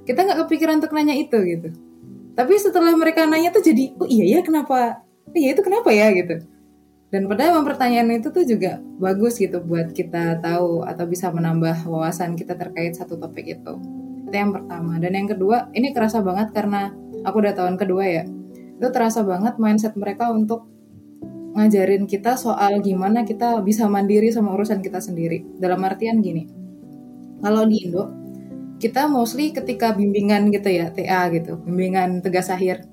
kita 0.07 0.23
nggak 0.23 0.39
kepikiran 0.47 0.79
untuk 0.79 0.95
nanya 0.95 1.15
itu 1.15 1.37
gitu. 1.43 1.69
Tapi 2.37 2.53
setelah 2.61 2.93
mereka 2.93 3.25
nanya 3.25 3.49
tuh 3.49 3.63
jadi 3.65 3.97
oh 3.97 4.07
iya 4.07 4.37
ya 4.37 4.39
kenapa? 4.45 5.03
Iya 5.35 5.57
itu 5.57 5.61
kenapa 5.65 5.89
ya? 5.91 6.13
gitu. 6.15 6.47
Dan 7.07 7.27
padahal 7.31 7.63
pertanyaan 7.63 8.19
itu 8.19 8.31
tuh 8.35 8.43
juga 8.43 8.83
bagus 8.99 9.39
gitu 9.39 9.63
buat 9.63 9.95
kita 9.95 10.43
tahu 10.43 10.83
atau 10.83 11.07
bisa 11.07 11.31
menambah 11.31 11.87
wawasan 11.87 12.35
kita 12.35 12.55
terkait 12.59 12.99
satu 12.99 13.15
topik 13.15 13.47
itu. 13.47 13.73
Itu 14.27 14.35
yang 14.35 14.51
pertama. 14.51 14.99
Dan 14.99 15.15
yang 15.15 15.27
kedua 15.31 15.71
ini 15.71 15.95
kerasa 15.95 16.19
banget 16.19 16.51
karena 16.51 16.91
aku 17.27 17.43
udah 17.43 17.51
tahun 17.51 17.75
kedua 17.75 18.03
ya. 18.07 18.23
Itu 18.79 18.87
terasa 18.95 19.27
banget 19.27 19.59
mindset 19.59 19.99
mereka 19.99 20.31
untuk 20.31 20.63
ngajarin 21.59 22.07
kita 22.07 22.39
soal 22.39 22.79
gimana 22.79 23.27
kita 23.27 23.59
bisa 23.65 23.91
mandiri 23.91 24.31
sama 24.31 24.55
urusan 24.55 24.79
kita 24.79 25.03
sendiri. 25.03 25.43
Dalam 25.59 25.83
artian 25.83 26.23
gini 26.23 26.47
kalau 27.41 27.65
di 27.69 27.85
Indo 27.85 28.03
kita 28.77 29.09
mostly 29.09 29.49
ketika 29.53 29.93
bimbingan 29.93 30.53
gitu 30.53 30.69
ya 30.69 30.93
TA 30.93 31.29
gitu 31.33 31.57
bimbingan 31.65 32.21
tegas 32.21 32.53
akhir 32.53 32.85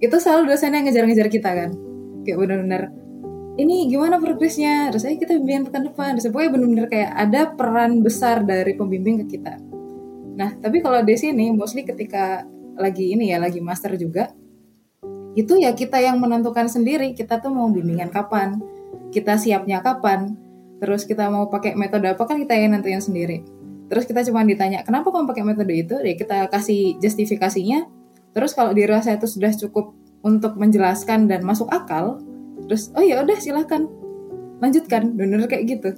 itu 0.00 0.16
selalu 0.16 0.52
dosen 0.56 0.72
yang 0.72 0.88
ngejar-ngejar 0.88 1.28
kita 1.28 1.50
kan. 1.52 1.70
Kayak 2.24 2.38
bener-bener 2.40 2.82
ini 3.60 3.84
gimana 3.92 4.16
progresnya? 4.16 4.88
Terus 4.88 5.04
kita 5.20 5.36
bimbingan 5.36 5.68
pekan 5.68 5.84
depan. 5.92 6.16
Terus 6.16 6.32
pokoknya 6.32 6.50
bener-bener 6.56 6.86
kayak 6.88 7.10
ada 7.12 7.40
peran 7.52 8.00
besar 8.00 8.40
dari 8.48 8.72
pembimbing 8.72 9.24
ke 9.24 9.36
kita. 9.36 9.60
Nah 10.40 10.56
tapi 10.56 10.80
kalau 10.80 11.04
di 11.04 11.16
sini 11.20 11.52
mostly 11.52 11.84
ketika 11.84 12.48
lagi 12.80 13.12
ini 13.12 13.30
ya 13.30 13.38
lagi 13.38 13.60
master 13.60 13.94
juga. 14.00 14.32
Itu 15.36 15.60
ya 15.60 15.76
kita 15.76 16.00
yang 16.02 16.18
menentukan 16.18 16.66
sendiri 16.66 17.14
kita 17.14 17.38
tuh 17.38 17.54
mau 17.54 17.70
bimbingan 17.70 18.10
kapan 18.10 18.58
kita 19.10 19.36
siapnya 19.36 19.82
kapan 19.82 20.38
terus 20.80 21.04
kita 21.04 21.28
mau 21.28 21.50
pakai 21.52 21.76
metode 21.76 22.08
apa 22.08 22.24
kan 22.24 22.40
kita 22.40 22.56
yang 22.56 22.72
nentuin 22.72 23.04
sendiri. 23.04 23.44
Terus 23.90 24.06
kita 24.06 24.24
cuma 24.24 24.46
ditanya 24.46 24.80
kenapa 24.86 25.12
kamu 25.12 25.28
pakai 25.28 25.44
metode 25.44 25.74
itu? 25.76 25.94
Ya 26.00 26.14
kita 26.16 26.48
kasih 26.48 26.96
justifikasinya. 27.02 27.84
Terus 28.32 28.54
kalau 28.54 28.72
dirasa 28.72 29.12
itu 29.12 29.26
sudah 29.26 29.52
cukup 29.52 29.92
untuk 30.24 30.56
menjelaskan 30.56 31.26
dan 31.26 31.44
masuk 31.44 31.68
akal 31.68 32.22
terus 32.64 32.92
oh 32.94 33.02
ya 33.04 33.20
udah 33.20 33.36
silahkan 33.36 33.84
lanjutkan. 34.62 35.12
Bener 35.18 35.44
kayak 35.50 35.64
gitu. 35.68 35.90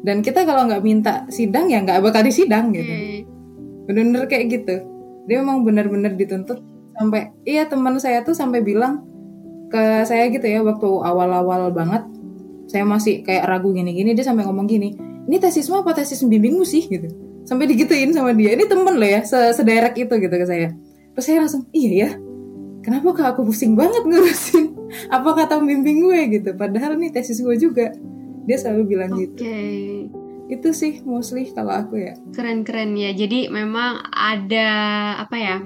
Dan 0.00 0.22
kita 0.22 0.46
kalau 0.46 0.70
nggak 0.70 0.84
minta 0.84 1.26
sidang 1.28 1.66
ya 1.68 1.82
nggak 1.82 2.00
bakal 2.00 2.22
disidang 2.22 2.70
gitu. 2.72 2.88
Hmm. 2.88 3.20
bener-bener 3.90 4.30
kayak 4.30 4.46
gitu 4.54 4.86
dia 5.30 5.38
memang 5.38 5.62
bener-bener 5.62 6.18
dituntut 6.18 6.58
sampai 6.98 7.30
iya 7.46 7.70
teman 7.70 7.94
saya 8.02 8.26
tuh 8.26 8.34
sampai 8.34 8.66
bilang 8.66 9.06
ke 9.70 10.02
saya 10.02 10.26
gitu 10.34 10.42
ya 10.42 10.66
waktu 10.66 10.90
awal-awal 10.90 11.70
banget. 11.70 12.02
Saya 12.66 12.82
masih 12.82 13.22
kayak 13.22 13.46
ragu 13.46 13.70
gini-gini 13.70 14.18
dia 14.18 14.26
sampai 14.26 14.42
ngomong 14.42 14.66
gini 14.66 14.98
ini 15.30 15.36
tesismu 15.38 15.86
apa 15.86 15.94
tesis 15.94 16.26
bimbingmu 16.26 16.66
sih? 16.66 16.90
gitu. 16.90 17.06
Sampai 17.46 17.70
digituin 17.70 18.10
sama 18.10 18.34
dia. 18.34 18.58
Ini 18.58 18.66
temen 18.66 18.98
loh 18.98 19.06
ya 19.06 19.22
sederek 19.54 19.94
itu 19.94 20.10
gitu 20.10 20.34
ke 20.34 20.46
saya. 20.50 20.74
Terus 21.14 21.24
saya 21.24 21.38
langsung 21.46 21.70
iya 21.70 21.90
ya 21.94 22.10
kenapa 22.82 23.14
kak 23.14 23.26
aku 23.38 23.46
pusing 23.46 23.78
banget 23.78 24.02
ngurusin? 24.02 24.74
Apa 25.14 25.38
kata 25.38 25.62
pembimbing 25.62 26.02
gue? 26.02 26.42
gitu. 26.42 26.50
Padahal 26.58 26.98
nih 26.98 27.14
tesis 27.14 27.38
gue 27.38 27.54
juga. 27.54 27.94
Dia 28.50 28.58
selalu 28.58 28.82
bilang 28.98 29.14
Oke. 29.14 29.22
gitu 29.30 29.46
itu 30.50 30.74
sih 30.74 30.98
mostly 31.06 31.46
kalau 31.54 31.70
aku 31.70 31.94
ya 32.02 32.14
Keren-keren 32.34 32.98
ya. 32.98 33.14
Jadi 33.14 33.46
memang 33.46 34.02
ada 34.10 34.70
apa 35.22 35.36
ya? 35.38 35.58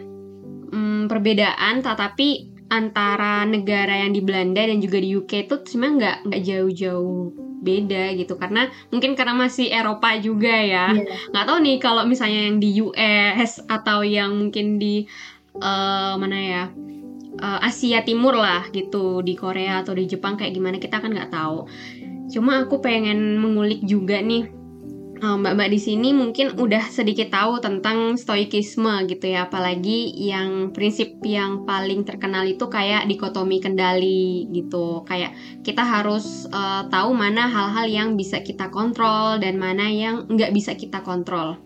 hmm, 0.70 1.06
perbedaan 1.06 1.80
tetapi 1.80 2.28
antara 2.66 3.46
negara 3.46 4.02
yang 4.02 4.10
di 4.10 4.18
Belanda 4.18 4.58
dan 4.58 4.82
juga 4.82 4.98
di 4.98 5.14
UK 5.14 5.46
itu 5.46 5.54
sebenarnya 5.62 5.94
nggak 5.94 6.16
nggak 6.26 6.42
jauh-jauh 6.42 7.20
beda 7.64 8.04
gitu 8.18 8.34
karena 8.36 8.68
mungkin 8.90 9.14
karena 9.14 9.32
masih 9.32 9.70
Eropa 9.70 10.12
juga 10.18 10.52
ya 10.52 10.90
Iya. 10.90 11.30
nggak 11.30 11.44
tahu 11.46 11.58
nih 11.62 11.76
kalau 11.78 12.02
misalnya 12.04 12.50
yang 12.50 12.58
di 12.58 12.70
US 12.82 13.62
atau 13.64 14.02
yang 14.02 14.34
mungkin 14.36 14.76
di 14.76 15.06
eh, 15.56 16.12
mana 16.18 16.38
ya 16.40 16.62
eh, 17.38 17.58
Asia 17.62 18.02
Timur 18.02 18.34
lah 18.34 18.66
gitu 18.68 19.22
di 19.22 19.32
Korea 19.38 19.80
atau 19.80 19.94
di 19.94 20.04
Jepang 20.04 20.34
kayak 20.34 20.52
gimana 20.52 20.76
kita 20.76 20.98
kan 20.98 21.14
nggak 21.14 21.30
tahu 21.30 21.68
cuma 22.28 22.64
aku 22.64 22.80
pengen 22.80 23.38
mengulik 23.38 23.84
juga 23.84 24.18
nih 24.18 24.63
mbak-mbak 25.40 25.72
di 25.72 25.80
sini 25.80 26.12
mungkin 26.12 26.60
udah 26.60 26.92
sedikit 26.92 27.32
tahu 27.32 27.62
tentang 27.62 28.20
stoikisme 28.20 29.08
gitu 29.08 29.32
ya. 29.32 29.48
Apalagi 29.48 30.12
yang 30.12 30.76
prinsip 30.76 31.18
yang 31.24 31.64
paling 31.64 32.04
terkenal 32.04 32.44
itu 32.44 32.68
kayak 32.68 33.08
dikotomi 33.08 33.64
kendali 33.64 34.50
gitu. 34.52 35.06
Kayak 35.08 35.32
kita 35.64 35.80
harus 35.80 36.44
eh, 36.52 36.82
tahu 36.92 37.10
mana 37.16 37.48
hal-hal 37.48 37.86
yang 37.88 38.08
bisa 38.20 38.44
kita 38.44 38.68
kontrol 38.68 39.40
dan 39.40 39.56
mana 39.56 39.88
yang 39.88 40.28
nggak 40.28 40.52
bisa 40.52 40.76
kita 40.76 41.00
kontrol. 41.00 41.62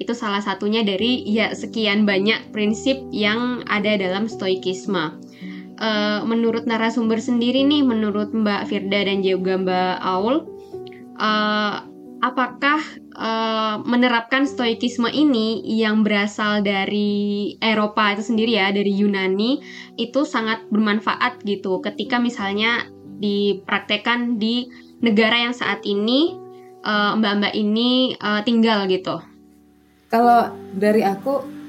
Itu 0.00 0.12
salah 0.12 0.40
satunya 0.40 0.84
dari 0.84 1.24
ya 1.28 1.52
sekian 1.56 2.04
banyak 2.04 2.52
prinsip 2.52 3.00
yang 3.12 3.64
ada 3.68 3.96
dalam 3.96 4.28
stoikisme. 4.28 5.20
Eh, 5.80 6.20
menurut 6.28 6.68
narasumber 6.68 7.24
sendiri 7.24 7.64
nih 7.64 7.80
menurut 7.80 8.36
Mbak 8.36 8.68
Firda 8.68 9.00
dan 9.00 9.24
juga 9.24 9.56
Mbak 9.56 9.96
Aul 10.04 10.36
eh, 11.16 11.76
apakah 12.20 12.80
eh, 13.16 13.76
menerapkan 13.84 14.44
stoikisme 14.44 15.08
ini 15.08 15.64
yang 15.64 16.04
berasal 16.04 16.60
dari 16.60 17.56
Eropa 17.58 18.12
itu 18.14 18.32
sendiri 18.32 18.60
ya 18.60 18.68
dari 18.70 18.92
Yunani 18.92 19.60
itu 19.96 20.24
sangat 20.28 20.68
bermanfaat 20.68 21.42
gitu 21.44 21.80
ketika 21.80 22.20
misalnya 22.20 22.88
dipraktekkan 23.20 24.40
di 24.40 24.68
negara 25.00 25.48
yang 25.48 25.56
saat 25.56 25.80
ini 25.88 26.36
eh, 26.84 27.12
mbak-mbak 27.16 27.56
ini 27.56 28.14
eh, 28.16 28.40
tinggal 28.44 28.84
gitu. 28.86 29.20
kalau 30.12 30.52
dari 30.76 31.04
aku 31.04 31.60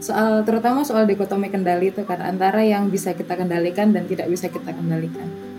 soal 0.00 0.46
terutama 0.48 0.86
soal 0.86 1.04
dikotomi 1.04 1.52
kendali 1.52 1.92
itu 1.92 2.06
kan 2.08 2.22
antara 2.24 2.64
yang 2.64 2.88
bisa 2.88 3.12
kita 3.12 3.36
kendalikan 3.36 3.92
dan 3.92 4.08
tidak 4.08 4.32
bisa 4.32 4.48
kita 4.48 4.72
kendalikan 4.72 5.49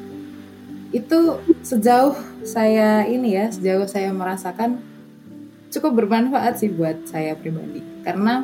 itu 0.92 1.40
sejauh 1.64 2.16
saya 2.44 3.08
ini 3.08 3.40
ya 3.40 3.48
sejauh 3.48 3.88
saya 3.88 4.12
merasakan 4.12 4.84
cukup 5.72 6.04
bermanfaat 6.04 6.60
sih 6.60 6.70
buat 6.72 7.08
saya 7.08 7.34
pribadi. 7.40 7.80
Karena 8.04 8.44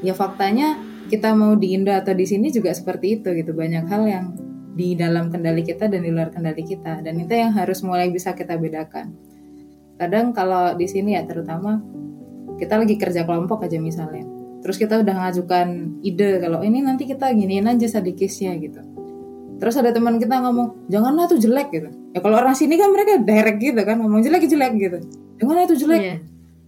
ya 0.00 0.14
faktanya 0.14 0.78
kita 1.10 1.34
mau 1.34 1.58
di 1.58 1.74
Indo 1.74 1.90
atau 1.90 2.14
di 2.14 2.22
sini 2.22 2.54
juga 2.54 2.70
seperti 2.70 3.18
itu 3.18 3.34
gitu. 3.34 3.50
Banyak 3.50 3.84
hal 3.90 4.02
yang 4.06 4.26
di 4.70 4.94
dalam 4.94 5.28
kendali 5.34 5.66
kita 5.66 5.90
dan 5.90 6.06
di 6.06 6.10
luar 6.14 6.30
kendali 6.30 6.62
kita. 6.62 7.02
Dan 7.02 7.18
itu 7.18 7.34
yang 7.34 7.50
harus 7.58 7.82
mulai 7.82 8.14
bisa 8.14 8.30
kita 8.38 8.54
bedakan. 8.54 9.10
Kadang 9.98 10.30
kalau 10.30 10.78
di 10.78 10.86
sini 10.86 11.18
ya 11.18 11.26
terutama 11.26 11.82
kita 12.62 12.78
lagi 12.78 12.94
kerja 12.94 13.26
kelompok 13.26 13.66
aja 13.66 13.82
misalnya. 13.82 14.22
Terus 14.62 14.76
kita 14.78 15.02
udah 15.02 15.14
ngajukan 15.26 15.98
ide 16.06 16.38
kalau 16.38 16.62
ini 16.62 16.78
nanti 16.84 17.10
kita 17.10 17.32
giniin 17.34 17.66
aja 17.66 17.88
sadikisnya 17.90 18.54
gitu 18.60 18.99
terus 19.60 19.76
ada 19.76 19.92
teman 19.92 20.16
kita 20.16 20.40
ngomong 20.40 20.88
janganlah 20.88 21.28
itu 21.28 21.36
jelek 21.36 21.68
gitu. 21.68 21.88
Ya 22.16 22.18
kalau 22.24 22.40
orang 22.40 22.56
sini 22.56 22.80
kan 22.80 22.88
mereka 22.90 23.20
direct 23.20 23.60
gitu 23.60 23.80
kan 23.84 24.00
ngomong 24.00 24.24
jelek 24.24 24.48
jelek 24.48 24.72
gitu. 24.80 24.98
Janganlah 25.36 25.64
itu 25.68 25.76
jelek. 25.84 26.00
Iya. 26.00 26.16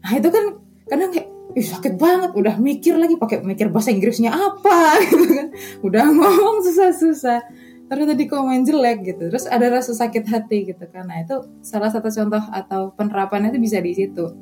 nah 0.02 0.12
itu 0.18 0.28
kan 0.34 0.44
kadang 0.90 1.10
kayak 1.14 1.32
Ih, 1.52 1.68
sakit 1.68 2.00
banget 2.00 2.32
udah 2.32 2.56
mikir 2.56 2.96
lagi 2.96 3.20
pakai 3.20 3.44
mikir 3.44 3.68
bahasa 3.68 3.92
Inggrisnya 3.92 4.32
apa? 4.32 4.96
Gitu 5.04 5.24
kan. 5.28 5.48
Udah 5.84 6.08
ngomong 6.08 6.64
susah-susah. 6.64 7.44
Terus 7.92 8.04
tadi 8.08 8.24
komen 8.24 8.64
jelek 8.64 9.04
gitu. 9.04 9.28
Terus 9.28 9.44
ada 9.44 9.68
rasa 9.68 9.92
sakit 9.92 10.24
hati 10.32 10.72
gitu 10.72 10.80
kan. 10.88 11.04
Nah 11.04 11.20
itu 11.20 11.44
salah 11.60 11.92
satu 11.92 12.08
contoh 12.08 12.40
atau 12.40 12.96
penerapannya 12.96 13.52
itu 13.52 13.60
bisa 13.60 13.84
di 13.84 13.92
situ. 13.92 14.32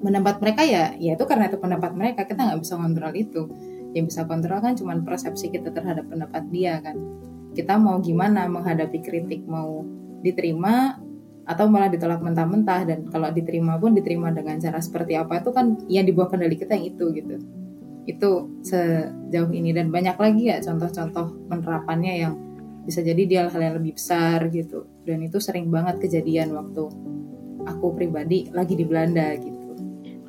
Pendapat 0.00 0.40
mereka 0.40 0.64
ya 0.64 0.96
ya 0.96 1.12
itu 1.12 1.24
karena 1.28 1.52
itu 1.52 1.60
pendapat 1.60 1.92
mereka. 1.92 2.24
Kita 2.24 2.40
nggak 2.40 2.60
bisa 2.64 2.80
kontrol 2.80 3.12
itu. 3.12 3.42
Yang 3.92 4.04
bisa 4.08 4.20
kontrol 4.24 4.58
kan 4.64 4.72
cuma 4.80 4.96
persepsi 4.96 5.52
kita 5.52 5.76
terhadap 5.76 6.08
pendapat 6.08 6.48
dia 6.48 6.80
kan 6.80 6.96
kita 7.56 7.76
mau 7.76 7.98
gimana 7.98 8.46
menghadapi 8.46 8.98
kritik 9.02 9.46
mau 9.46 9.82
diterima 10.22 10.98
atau 11.46 11.66
malah 11.66 11.90
ditolak 11.90 12.22
mentah-mentah. 12.22 12.86
Dan 12.86 12.98
kalau 13.10 13.30
diterima 13.34 13.76
pun 13.76 13.96
diterima 13.96 14.30
dengan 14.30 14.58
cara 14.62 14.78
seperti 14.78 15.18
apa 15.18 15.42
itu 15.42 15.50
kan 15.50 15.78
yang 15.90 16.06
di 16.06 16.12
bawah 16.14 16.34
kendali 16.36 16.56
kita 16.56 16.78
yang 16.78 16.86
itu 16.94 17.04
gitu. 17.14 17.34
Itu 18.06 18.30
sejauh 18.62 19.50
ini. 19.50 19.74
Dan 19.74 19.90
banyak 19.90 20.16
lagi 20.16 20.42
ya 20.50 20.62
contoh-contoh 20.62 21.50
penerapannya 21.50 22.14
yang 22.22 22.34
bisa 22.86 23.04
jadi 23.04 23.22
dia 23.28 23.40
hal 23.50 23.60
yang 23.60 23.76
lebih 23.76 23.98
besar 23.98 24.46
gitu. 24.48 24.86
Dan 25.04 25.26
itu 25.26 25.42
sering 25.42 25.68
banget 25.68 25.98
kejadian 25.98 26.54
waktu 26.54 26.86
aku 27.66 27.86
pribadi 27.92 28.48
lagi 28.54 28.78
di 28.78 28.84
Belanda 28.86 29.36
gitu. 29.36 29.58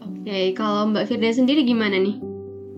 Oke, 0.01 0.53
kalau 0.53 0.91
Mbak 0.91 1.05
Firda 1.09 1.33
sendiri 1.33 1.65
gimana 1.65 1.97
nih? 1.97 2.31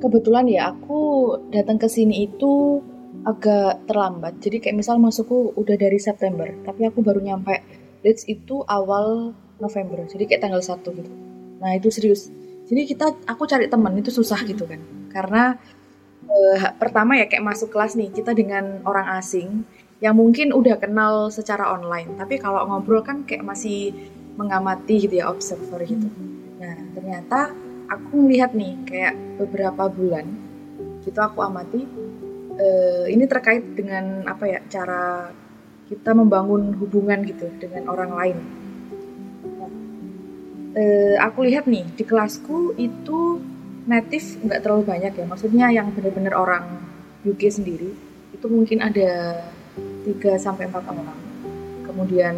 kebetulan 0.04 0.52
ya 0.52 0.76
aku 0.76 1.32
datang 1.48 1.80
ke 1.80 1.88
sini 1.88 2.28
itu 2.28 2.84
agak 3.24 3.88
terlambat. 3.88 4.40
Jadi 4.44 4.60
kayak 4.60 4.78
misal 4.84 5.00
masukku 5.00 5.56
udah 5.56 5.76
dari 5.80 6.00
September, 6.00 6.48
tapi 6.68 6.88
aku 6.88 7.00
baru 7.00 7.24
nyampe 7.24 7.64
Leeds 8.04 8.28
itu 8.28 8.62
awal 8.68 9.32
November. 9.64 10.04
Jadi 10.04 10.28
kayak 10.28 10.44
tanggal 10.44 10.60
1 10.60 10.84
gitu. 10.84 11.12
Nah, 11.64 11.72
itu 11.72 11.88
serius. 11.88 12.28
Jadi 12.68 12.84
kita 12.84 13.16
aku 13.28 13.48
cari 13.48 13.72
teman 13.72 13.96
itu 13.96 14.12
susah 14.12 14.44
gitu 14.44 14.68
kan. 14.68 14.84
Karena 15.08 15.56
eh, 16.28 16.68
pertama 16.76 17.16
ya 17.16 17.32
kayak 17.32 17.44
masuk 17.48 17.72
kelas 17.72 17.96
nih, 17.96 18.12
kita 18.12 18.36
dengan 18.36 18.84
orang 18.84 19.16
asing 19.20 19.64
yang 20.04 20.20
mungkin 20.20 20.52
udah 20.52 20.76
kenal 20.84 21.32
secara 21.32 21.72
online, 21.72 22.20
tapi 22.20 22.36
kalau 22.36 22.68
ngobrol 22.68 23.00
kan 23.08 23.24
kayak 23.24 23.48
masih 23.48 23.96
mengamati 24.36 25.00
gitu 25.08 25.24
ya, 25.24 25.32
observer 25.32 25.80
gitu. 25.88 26.12
Nah, 26.60 26.76
ternyata 26.92 27.56
aku 27.88 28.28
ngelihat 28.28 28.52
nih 28.52 28.74
kayak 28.84 29.16
beberapa 29.40 29.88
bulan 29.88 30.28
gitu 31.04 31.20
aku 31.20 31.44
amati 31.44 31.84
eh, 32.58 33.06
ini 33.10 33.26
terkait 33.26 33.64
dengan 33.74 34.26
apa 34.28 34.46
ya 34.50 34.60
cara 34.70 35.30
kita 35.88 36.16
membangun 36.16 36.74
hubungan 36.80 37.22
gitu 37.28 37.50
dengan 37.62 37.90
orang 37.92 38.12
lain. 38.14 38.38
Eh, 40.74 41.16
aku 41.22 41.46
lihat 41.46 41.70
nih 41.70 41.86
di 41.94 42.02
kelasku 42.02 42.74
itu 42.82 43.38
native 43.86 44.42
nggak 44.42 44.62
terlalu 44.66 44.84
banyak 44.90 45.14
ya, 45.14 45.26
maksudnya 45.30 45.68
yang 45.70 45.94
benar-benar 45.94 46.34
orang 46.34 46.66
UK 47.22 47.52
sendiri 47.52 47.94
itu 48.34 48.46
mungkin 48.50 48.82
ada 48.82 49.44
3 50.04 50.42
sampai 50.42 50.66
4 50.68 50.82
orang. 50.82 51.20
Kemudian 51.86 52.36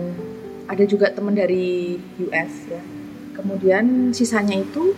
ada 0.68 0.84
juga 0.84 1.14
teman 1.16 1.32
dari 1.32 1.96
US 2.28 2.54
ya. 2.68 2.82
Kemudian 3.40 4.12
sisanya 4.12 4.60
itu 4.60 4.92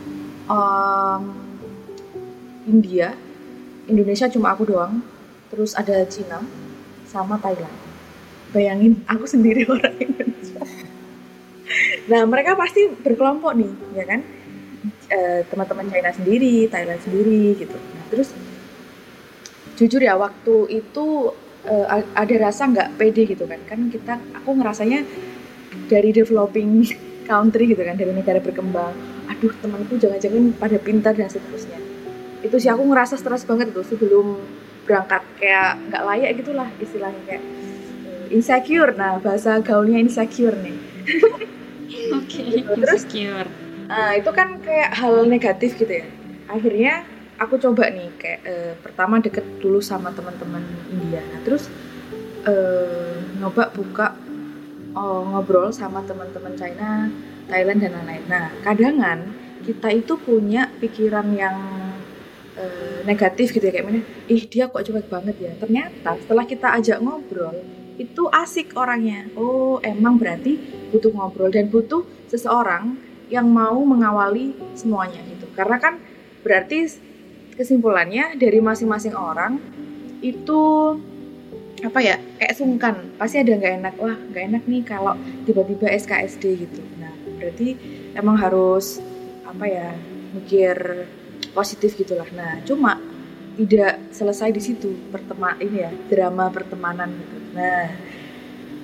em, 0.49 1.23
India, 2.67 3.13
Indonesia 3.87 4.27
cuma 4.27 4.53
aku 4.53 4.67
doang. 4.67 5.01
Terus 5.47 5.71
ada 5.73 6.03
Cina 6.11 6.43
sama 7.07 7.39
Thailand. 7.39 7.71
Bayangin 8.51 8.99
aku 9.07 9.23
sendiri 9.33 9.63
orang 9.67 9.95
Indonesia. 9.97 10.61
Nah 12.11 12.23
mereka 12.27 12.55
pasti 12.55 12.87
berkelompok 12.91 13.51
nih, 13.55 13.71
ya 13.95 14.05
kan? 14.07 14.21
Eh, 15.07 15.41
teman-teman 15.47 15.87
China 15.87 16.11
sendiri, 16.11 16.67
Thailand 16.67 16.99
sendiri 16.99 17.55
gitu. 17.55 17.75
Nah, 17.75 18.05
terus 18.11 18.35
jujur 19.79 20.03
ya 20.03 20.19
waktu 20.19 20.83
itu 20.83 21.31
eh, 21.63 22.03
ada 22.11 22.35
rasa 22.43 22.67
nggak 22.67 22.99
pede 22.99 23.23
gitu 23.23 23.47
kan? 23.47 23.59
Kan 23.67 23.87
kita, 23.87 24.19
aku 24.35 24.55
ngerasanya 24.59 25.07
dari 25.87 26.11
developing 26.11 26.83
country 27.23 27.71
gitu 27.71 27.83
kan, 27.87 27.95
dari 27.95 28.11
negara 28.11 28.43
berkembang. 28.43 28.91
Aduh 29.31 29.51
temanku 29.63 29.95
jangan-jangan 29.95 30.55
pada 30.59 30.75
pintar 30.79 31.15
dan 31.15 31.31
seterusnya. 31.31 31.86
Itu 32.43 32.55
sih 32.57 32.69
aku 32.69 32.83
ngerasa 32.85 33.17
stres 33.17 33.43
banget 33.43 33.73
tuh 33.73 33.83
sebelum 33.83 34.37
berangkat 34.87 35.23
kayak 35.35 35.77
nggak 35.91 36.03
layak 36.05 36.31
gitulah 36.39 36.69
istilahnya 36.77 37.21
kayak 37.27 37.43
eh, 38.07 38.25
insecure. 38.31 38.93
Nah 38.93 39.19
bahasa 39.19 39.59
gaulnya 39.59 39.97
insecure 39.97 40.55
nih. 40.55 40.77
Oke, 42.17 42.39
Gitu, 42.43 42.71
terus- 42.77 43.03
insecure. 43.03 43.47
Nah, 43.87 44.11
itu 44.19 44.27
kan 44.35 44.59
kayak 44.59 44.91
hal 44.99 45.23
negatif 45.23 45.79
gitu 45.79 45.87
ya. 45.87 46.07
Akhirnya 46.51 47.07
aku 47.39 47.55
coba 47.55 47.87
nih 47.87 48.11
kayak 48.19 48.39
eh, 48.43 48.73
pertama 48.83 49.23
deket 49.23 49.43
dulu 49.63 49.79
sama 49.79 50.11
teman-teman 50.11 50.59
India. 50.91 51.23
Nah, 51.23 51.39
terus 51.41 51.71
eh, 52.43 53.15
nyoba 53.39 53.71
buka 53.71 54.15
oh, 54.91 55.23
ngobrol 55.31 55.71
sama 55.71 56.03
teman-teman 56.03 56.53
China, 56.59 57.07
Thailand 57.47 57.79
dan 57.79 57.95
lain-lain. 57.95 58.23
Nah, 58.27 58.51
kadangan 58.59 59.19
kita 59.63 59.87
itu 59.93 60.19
punya 60.19 60.67
pikiran 60.79 61.31
yang 61.31 61.55
eh, 62.57 62.99
negatif 63.05 63.53
gitu 63.53 63.63
ya 63.63 63.73
kayak 63.73 63.87
mana 63.87 64.01
ih 64.27 64.43
dia 64.49 64.67
kok 64.67 64.83
cuek 64.83 65.07
banget 65.07 65.35
ya. 65.37 65.51
Ternyata 65.57 66.17
setelah 66.21 66.45
kita 66.45 66.67
ajak 66.77 66.97
ngobrol 66.99 67.55
itu 67.97 68.23
asik 68.29 68.77
orangnya. 68.77 69.29
Oh 69.37 69.81
emang 69.81 70.17
berarti 70.21 70.57
butuh 70.93 71.11
ngobrol 71.13 71.49
dan 71.49 71.69
butuh 71.69 72.05
seseorang 72.29 72.97
yang 73.27 73.49
mau 73.49 73.77
mengawali 73.83 74.55
semuanya 74.77 75.19
gitu. 75.27 75.49
Karena 75.57 75.77
kan 75.81 75.99
berarti 76.45 76.87
kesimpulannya 77.57 78.37
dari 78.37 78.61
masing-masing 78.61 79.17
orang 79.17 79.57
itu 80.21 80.61
apa 81.81 81.99
ya 82.01 82.15
kayak 82.37 82.55
sungkan. 82.57 82.95
Pasti 83.17 83.41
ada 83.41 83.53
nggak 83.57 83.73
enak 83.81 83.93
wah 84.01 84.15
nggak 84.15 84.43
enak 84.53 84.63
nih 84.65 84.81
kalau 84.85 85.13
tiba-tiba 85.45 85.89
SKSD 85.89 86.43
gitu. 86.57 86.81
Nah 87.01 87.13
berarti 87.37 87.77
emang 88.17 88.37
harus 88.37 89.01
apa 89.45 89.65
ya 89.65 89.89
mikir 90.37 91.07
positif 91.57 91.97
gitulah 91.97 92.29
nah 92.37 92.61
cuma 92.61 93.01
tidak 93.57 94.13
selesai 94.13 94.53
di 94.53 94.61
situ 94.61 94.93
pertema 95.09 95.57
ini 95.57 95.81
ya 95.81 95.91
drama 96.13 96.53
pertemanan 96.53 97.09
gitu. 97.09 97.37
Nah 97.57 97.89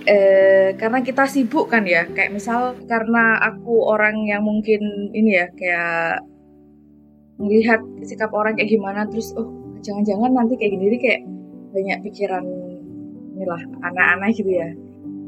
eh, 0.09 0.73
karena 0.75 0.99
kita 1.05 1.29
sibuk 1.29 1.69
kan 1.69 1.85
ya 1.85 2.09
kayak 2.09 2.33
misal 2.33 2.73
karena 2.89 3.37
aku 3.37 3.85
orang 3.85 4.25
yang 4.25 4.41
mungkin 4.41 5.13
ini 5.13 5.37
ya 5.37 5.47
kayak 5.53 6.25
melihat 7.37 7.85
sikap 8.01 8.33
orang 8.33 8.57
kayak 8.57 8.73
gimana 8.73 9.05
terus 9.05 9.29
oh 9.37 9.47
jangan-jangan 9.85 10.33
nanti 10.33 10.57
kayak 10.57 10.73
gini 10.73 10.97
kayak 10.97 11.21
banyak 11.73 11.97
pikiran 12.09 12.45
inilah 13.37 13.61
anak-anak 13.85 14.33
gitu 14.33 14.51
ya. 14.57 14.69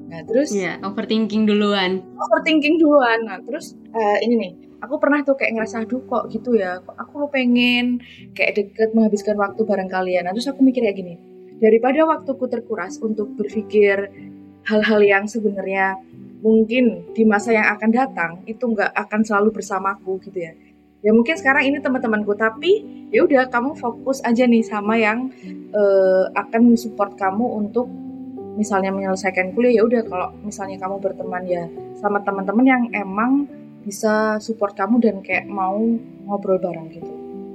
Nah 0.09 0.21
terus 0.25 0.49
ya 0.53 0.81
overthinking 0.81 1.45
duluan. 1.45 2.01
Overthinking 2.17 2.81
duluan. 2.81 3.29
Nah 3.29 3.37
terus 3.45 3.77
uh, 3.93 4.17
ini 4.25 4.33
nih 4.41 4.51
aku 4.85 5.01
pernah 5.01 5.25
tuh 5.25 5.35
kayak 5.35 5.57
ngerasa 5.57 5.83
aduh 5.83 6.01
kok 6.05 6.29
gitu 6.29 6.55
ya? 6.55 6.79
Aku 6.79 7.19
lo 7.19 7.27
pengen 7.27 7.99
kayak 8.37 8.55
deket 8.61 8.89
menghabiskan 8.93 9.35
waktu 9.35 9.61
bareng 9.65 9.89
kalian? 9.89 10.29
Nah, 10.29 10.31
terus 10.31 10.47
aku 10.47 10.61
mikir 10.61 10.85
kayak 10.85 10.97
gini 10.97 11.15
daripada 11.59 12.03
waktuku 12.03 12.45
terkuras 12.51 12.99
untuk 12.99 13.31
berpikir 13.39 14.11
hal-hal 14.67 14.99
yang 14.99 15.23
sebenarnya 15.29 15.95
mungkin 16.43 17.09
di 17.15 17.23
masa 17.23 17.55
yang 17.55 17.67
akan 17.73 17.89
datang 17.89 18.31
itu 18.45 18.61
nggak 18.61 18.91
akan 18.91 19.21
selalu 19.23 19.49
bersamaku 19.55 20.19
gitu 20.29 20.45
ya. 20.45 20.53
Ya 21.05 21.13
mungkin 21.13 21.37
sekarang 21.37 21.69
ini 21.69 21.77
teman-temanku 21.85 22.33
tapi 22.33 22.81
ya 23.13 23.21
udah 23.21 23.45
kamu 23.53 23.77
fokus 23.77 24.25
aja 24.25 24.49
nih 24.49 24.65
sama 24.65 24.97
yang 24.97 25.29
uh, 25.69 26.25
akan 26.33 26.73
support 26.73 27.13
kamu 27.13 27.45
untuk 27.61 27.85
misalnya 28.57 28.89
menyelesaikan 28.89 29.53
kuliah 29.53 29.77
ya 29.77 29.83
udah 29.85 30.01
kalau 30.09 30.33
misalnya 30.41 30.81
kamu 30.81 30.97
berteman 30.97 31.43
ya 31.45 31.69
sama 32.01 32.25
teman-teman 32.25 32.65
yang 32.65 32.83
emang 32.97 33.45
bisa 33.85 34.41
support 34.41 34.73
kamu 34.73 34.97
dan 34.99 35.15
kayak 35.21 35.45
mau 35.45 35.77
ngobrol 36.25 36.57
bareng 36.57 36.89
gitu. 36.89 37.11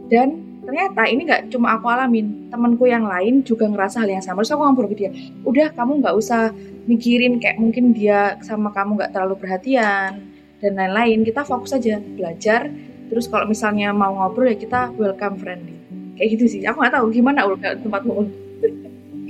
Dan 0.07 0.61
ternyata 0.62 1.03
ini 1.11 1.27
nggak 1.27 1.51
cuma 1.51 1.75
aku 1.75 1.90
alamin 1.90 2.47
temanku 2.47 2.87
yang 2.87 3.03
lain 3.07 3.43
juga 3.43 3.66
ngerasa 3.66 4.07
hal 4.07 4.11
yang 4.11 4.23
sama. 4.23 4.47
Terus 4.47 4.55
aku 4.55 4.62
ngobrol 4.62 4.88
ke 4.95 4.97
dia 5.07 5.11
udah 5.43 5.75
kamu 5.75 6.07
nggak 6.07 6.14
usah 6.14 6.55
mikirin 6.87 7.43
kayak 7.43 7.59
mungkin 7.59 7.90
dia 7.90 8.38
sama 8.47 8.71
kamu 8.71 8.99
nggak 9.03 9.11
terlalu 9.11 9.35
perhatian 9.43 10.23
dan 10.62 10.73
lain-lain. 10.79 11.27
Kita 11.27 11.43
fokus 11.43 11.75
aja 11.75 11.99
belajar. 11.99 12.71
Terus 13.11 13.27
kalau 13.27 13.51
misalnya 13.51 13.90
mau 13.90 14.14
ngobrol 14.14 14.55
ya 14.55 14.57
kita 14.57 14.95
welcome 14.95 15.35
friendly. 15.43 15.75
Kayak 16.14 16.29
gitu 16.38 16.45
sih. 16.47 16.61
Aku 16.62 16.79
nggak 16.79 16.95
tahu 16.95 17.11
gimana 17.11 17.43
ul 17.43 17.59
tempatmu 17.59 18.12
ul. 18.14 18.29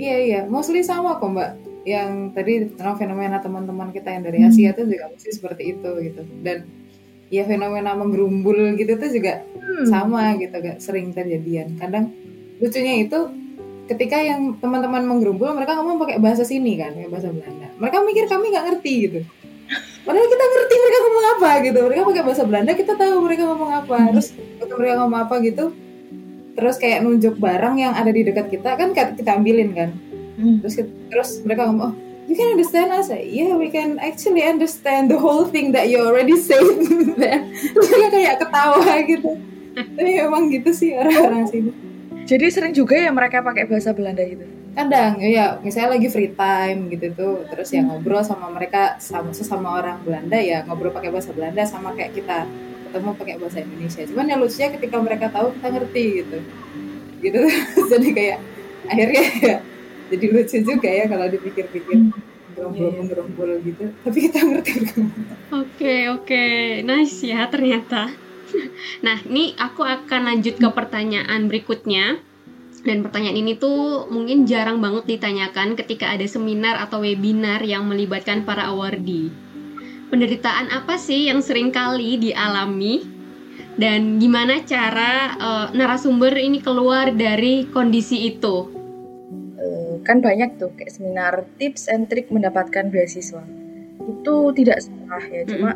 Iya 0.00 0.16
iya, 0.16 0.40
mostly 0.48 0.80
sama 0.80 1.20
kok 1.20 1.28
mbak. 1.28 1.50
Yang 1.84 2.10
tadi 2.36 2.52
tentang 2.76 2.96
fenomena 3.00 3.40
teman-teman 3.40 3.88
kita 3.92 4.12
yang 4.12 4.24
dari 4.24 4.44
Asia 4.44 4.72
tuh 4.76 4.84
juga 4.84 5.08
mesti 5.08 5.28
seperti 5.32 5.76
itu 5.76 5.90
gitu. 6.04 6.22
Dan 6.44 6.79
ya 7.30 7.46
fenomena 7.46 7.94
menggerumbul 7.94 8.74
gitu 8.76 8.98
tuh 8.98 9.10
juga 9.10 9.46
Hmm. 9.70 9.86
sama 9.86 10.34
gitu, 10.34 10.50
gak 10.50 10.82
sering 10.82 11.14
terjadian. 11.14 11.78
Kadang 11.78 12.10
lucunya 12.58 13.06
itu 13.06 13.18
ketika 13.86 14.18
yang 14.18 14.58
teman-teman 14.58 15.06
menggerumbul 15.06 15.54
mereka 15.54 15.78
ngomong 15.78 15.94
pakai 16.02 16.18
bahasa 16.18 16.42
sini 16.42 16.74
kan, 16.74 16.90
pakai 16.90 17.06
bahasa 17.06 17.30
Belanda. 17.30 17.70
Mereka 17.78 17.96
mikir 18.02 18.24
kami 18.26 18.50
nggak 18.50 18.66
ngerti 18.66 18.92
gitu. 19.06 19.20
Padahal 20.02 20.26
kita 20.26 20.44
ngerti 20.44 20.74
mereka 20.74 20.98
ngomong 21.06 21.26
apa 21.38 21.50
gitu. 21.62 21.78
Mereka 21.86 22.02
pakai 22.02 22.22
bahasa 22.26 22.42
Belanda, 22.42 22.72
kita 22.74 22.92
tahu 22.98 23.14
mereka 23.22 23.42
ngomong 23.46 23.70
apa. 23.78 23.96
Terus 24.10 24.28
waktu 24.58 24.74
mereka 24.74 24.94
ngomong 25.06 25.20
apa 25.22 25.34
gitu, 25.38 25.64
terus 26.58 26.76
kayak 26.76 27.00
nunjuk 27.06 27.38
barang 27.38 27.74
yang 27.78 27.92
ada 27.94 28.10
di 28.10 28.26
dekat 28.26 28.50
kita 28.50 28.74
kan 28.74 28.90
kita 28.92 29.30
ambilin 29.38 29.72
kan 29.72 29.90
Hmm. 30.40 30.56
terus 30.64 30.80
terus 31.12 31.30
mereka 31.44 31.68
ngomong 31.68 31.92
oh 31.92 31.92
you 32.30 32.38
can 32.38 32.54
understand 32.54 32.94
us 32.94 33.10
yeah 33.10 33.58
we 33.58 33.66
can 33.74 33.98
actually 33.98 34.46
understand 34.46 35.10
the 35.10 35.18
whole 35.18 35.50
thing 35.50 35.74
that 35.74 35.90
you 35.90 35.98
already 35.98 36.38
said. 36.38 36.62
There 37.20 37.42
mereka 37.74 38.06
kayak 38.14 38.34
ketawa 38.38 38.94
gitu. 39.02 39.30
Tapi 39.74 40.10
emang 40.22 40.46
gitu 40.54 40.70
sih 40.70 40.94
orang-orang 40.94 41.50
sini. 41.50 41.70
Jadi 42.30 42.46
sering 42.54 42.70
juga 42.70 42.94
ya 42.94 43.10
mereka 43.10 43.42
pakai 43.42 43.66
bahasa 43.66 43.90
Belanda 43.90 44.22
gitu? 44.22 44.46
Kadang 44.78 45.18
ya 45.18 45.58
misalnya 45.58 45.98
lagi 45.98 46.06
free 46.06 46.30
time 46.30 46.86
gitu 46.94 47.10
tuh 47.18 47.34
terus 47.50 47.74
ya 47.74 47.82
ngobrol 47.82 48.22
sama 48.22 48.46
mereka 48.54 49.02
sama 49.02 49.34
sesama 49.34 49.82
orang 49.82 49.98
Belanda 50.06 50.38
ya 50.38 50.62
ngobrol 50.62 50.94
pakai 50.94 51.10
bahasa 51.10 51.34
Belanda 51.34 51.66
sama 51.66 51.90
kayak 51.98 52.14
kita 52.14 52.46
ketemu 52.86 53.10
pakai 53.18 53.34
bahasa 53.42 53.58
Indonesia. 53.58 54.02
Cuman 54.06 54.26
yang 54.30 54.38
lucunya 54.38 54.68
ketika 54.70 54.96
mereka 55.02 55.26
tahu 55.34 55.50
kita 55.58 55.68
ngerti 55.74 56.04
gitu. 56.22 56.38
Gitu. 57.18 57.40
Jadi 57.90 58.08
kayak 58.14 58.38
akhirnya 58.86 59.24
ya 59.42 59.56
jadi 60.10 60.26
lucu 60.34 60.56
juga 60.66 60.90
ya 60.90 61.06
kalau 61.06 61.26
dipikir-pikir 61.30 62.10
gerombol 62.58 62.90
gerombol 63.06 63.50
gitu 63.62 63.84
tapi 64.02 64.18
kita 64.28 64.38
ngerti 64.42 64.72
Oke, 65.50 66.06
oke. 66.06 66.44
Nice 66.86 67.26
ya 67.26 67.42
ternyata. 67.50 68.06
Nah, 69.02 69.18
ini 69.26 69.58
aku 69.58 69.82
akan 69.82 70.30
lanjut 70.30 70.62
ke 70.62 70.68
pertanyaan 70.70 71.50
berikutnya. 71.50 72.22
Dan 72.86 73.02
pertanyaan 73.02 73.34
ini 73.34 73.58
tuh 73.58 74.06
mungkin 74.08 74.46
jarang 74.46 74.78
banget 74.78 75.18
ditanyakan 75.18 75.74
ketika 75.74 76.14
ada 76.14 76.24
seminar 76.24 76.78
atau 76.80 77.02
webinar 77.02 77.66
yang 77.66 77.84
melibatkan 77.90 78.46
para 78.46 78.70
awardee. 78.70 79.34
Penderitaan 80.08 80.70
apa 80.70 80.96
sih 80.96 81.28
yang 81.28 81.42
sering 81.42 81.74
kali 81.74 82.16
dialami? 82.30 83.04
Dan 83.74 84.22
gimana 84.22 84.62
cara 84.62 85.34
eh, 85.34 85.66
narasumber 85.74 86.32
ini 86.38 86.62
keluar 86.62 87.10
dari 87.10 87.66
kondisi 87.68 88.32
itu? 88.32 88.79
Kan 90.06 90.24
banyak 90.24 90.56
tuh 90.56 90.72
kayak 90.76 90.92
seminar 90.92 91.44
tips 91.60 91.88
and 91.88 92.08
trik 92.08 92.28
mendapatkan 92.32 92.88
beasiswa. 92.88 93.44
Itu 94.00 94.50
tidak 94.56 94.80
salah 94.84 95.24
ya 95.28 95.42
cuma 95.44 95.70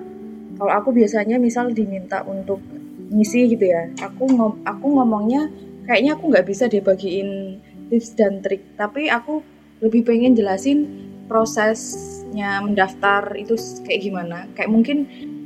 kalau 0.54 0.72
aku 0.72 0.94
biasanya 0.94 1.36
misal 1.36 1.74
diminta 1.74 2.22
untuk 2.24 2.62
ngisi 3.10 3.50
gitu 3.52 3.68
ya 3.68 3.90
aku 4.00 4.30
ngom 4.30 4.64
aku 4.64 4.86
ngomongnya 4.86 5.50
kayaknya 5.84 6.16
aku 6.16 6.30
nggak 6.32 6.46
bisa 6.46 6.70
deh 6.70 6.80
bagiin 6.80 7.60
tips 7.92 8.16
dan 8.16 8.40
trik 8.40 8.64
tapi 8.78 9.12
aku 9.12 9.44
lebih 9.84 10.06
pengen 10.06 10.32
jelasin 10.32 10.88
prosesnya 11.26 12.60
mendaftar 12.60 13.32
itu 13.36 13.56
kayak 13.84 14.00
gimana. 14.04 14.38
Kayak 14.52 14.70
mungkin 14.70 14.98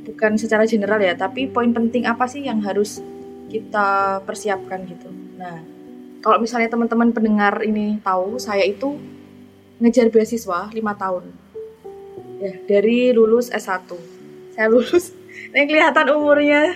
bukan 0.03 0.35
secara 0.35 0.67
general 0.67 0.99
ya 0.99 1.15
tapi 1.15 1.47
poin 1.47 1.71
penting 1.71 2.07
apa 2.07 2.27
sih 2.27 2.43
yang 2.43 2.59
harus 2.63 2.99
kita 3.49 4.21
persiapkan 4.23 4.85
gitu. 4.85 5.09
Nah 5.39 5.59
kalau 6.19 6.37
misalnya 6.39 6.67
teman-teman 6.67 7.15
pendengar 7.15 7.63
ini 7.63 7.99
tahu 8.03 8.35
saya 8.39 8.67
itu 8.67 8.99
ngejar 9.79 10.11
beasiswa 10.11 10.67
lima 10.75 10.95
tahun. 10.95 11.31
Ya 12.39 12.55
dari 12.67 13.11
lulus 13.11 13.51
S1 13.51 13.91
saya 14.55 14.67
lulus 14.67 15.15
ini 15.55 15.63
kelihatan 15.67 16.07
umurnya. 16.11 16.75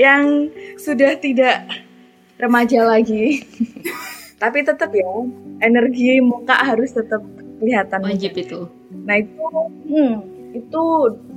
Yang 0.00 0.50
sudah 0.80 1.14
tidak 1.20 1.70
remaja 2.40 2.82
lagi. 2.82 3.46
Tapi 4.42 4.62
tetap 4.62 4.94
ya 4.94 5.06
energi 5.62 6.22
muka 6.22 6.54
harus 6.58 6.94
tetap 6.94 7.22
kelihatan. 7.58 8.06
Wajib 8.06 8.38
itu. 8.38 8.70
Nah 9.02 9.18
itu, 9.18 9.34
hmm, 9.90 10.14
itu 10.54 10.82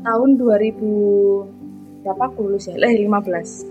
tahun 0.05 0.29
2000 0.37 2.05
berapa 2.05 2.23
aku 2.29 2.39
lulus 2.45 2.69
ya? 2.69 2.77
Eh 2.77 3.05
15 3.05 3.70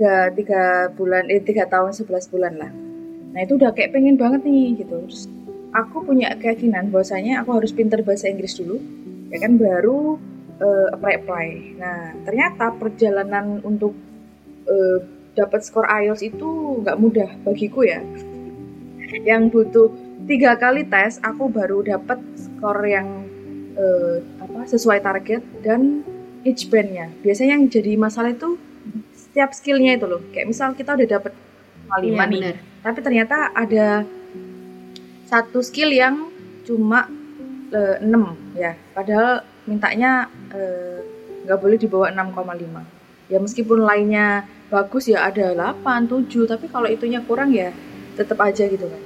tiga 0.00 0.32
tiga 0.32 0.88
bulan 0.96 1.28
eh 1.28 1.44
tiga 1.44 1.68
tahun 1.68 1.92
11 1.92 2.32
bulan 2.32 2.56
lah. 2.56 2.72
Nah 3.36 3.40
itu 3.44 3.60
udah 3.60 3.76
kayak 3.76 3.92
pengen 3.92 4.16
banget 4.16 4.48
nih 4.48 4.80
gitu. 4.80 4.96
Terus 5.04 5.28
aku 5.76 6.08
punya 6.08 6.32
keyakinan 6.40 6.88
bahwasanya 6.88 7.44
aku 7.44 7.60
harus 7.60 7.76
pinter 7.76 8.00
bahasa 8.00 8.32
Inggris 8.32 8.56
dulu, 8.56 8.80
ya 9.28 9.36
kan 9.44 9.60
baru 9.60 10.16
eh, 10.56 10.88
apply 10.96 11.12
apply. 11.20 11.46
Nah 11.76 12.16
ternyata 12.24 12.72
perjalanan 12.80 13.60
untuk 13.60 13.92
eh, 14.64 15.04
dapat 15.36 15.68
skor 15.68 15.84
IELTS 15.84 16.24
itu 16.24 16.80
nggak 16.80 16.96
mudah 16.96 17.28
bagiku 17.44 17.84
ya. 17.84 18.00
Yang 19.28 19.52
butuh 19.52 19.88
tiga 20.24 20.56
kali 20.56 20.88
tes 20.88 21.20
aku 21.20 21.52
baru 21.52 21.84
dapat 21.84 22.24
skor 22.40 22.80
yang 22.88 23.28
eh, 23.76 24.24
apa 24.40 24.64
sesuai 24.64 25.04
target 25.04 25.44
dan 25.60 26.00
each 26.40 26.72
bandnya 26.72 27.12
biasanya 27.20 27.60
yang 27.60 27.68
jadi 27.68 28.00
masalah 28.00 28.32
itu 28.32 28.56
setiap 29.30 29.50
skillnya 29.54 29.94
itu 29.94 30.06
loh. 30.10 30.20
Kayak 30.34 30.46
misal 30.50 30.74
kita 30.74 30.98
udah 30.98 31.08
dapet 31.08 31.32
lima 32.02 32.22
Iya, 32.26 32.54
nih. 32.54 32.56
tapi 32.82 32.98
ternyata 33.02 33.50
ada 33.50 34.06
satu 35.26 35.62
skill 35.62 35.90
yang 35.90 36.30
cuma 36.66 37.06
eh, 37.70 38.02
enam 38.02 38.34
ya. 38.54 38.74
Padahal 38.94 39.46
mintanya 39.66 40.26
eh, 40.50 40.98
nggak 41.46 41.58
boleh 41.58 41.78
di 41.78 41.86
bawah 41.86 42.10
6,5 42.10 43.30
ya 43.30 43.38
meskipun 43.38 43.86
lainnya 43.86 44.42
bagus 44.68 45.06
ya 45.06 45.30
ada 45.30 45.54
8, 45.54 46.10
7 46.10 46.50
tapi 46.50 46.66
kalau 46.66 46.90
itunya 46.90 47.22
kurang 47.22 47.54
ya 47.54 47.70
tetap 48.18 48.38
aja 48.42 48.66
gitu 48.66 48.86
kan. 48.90 49.02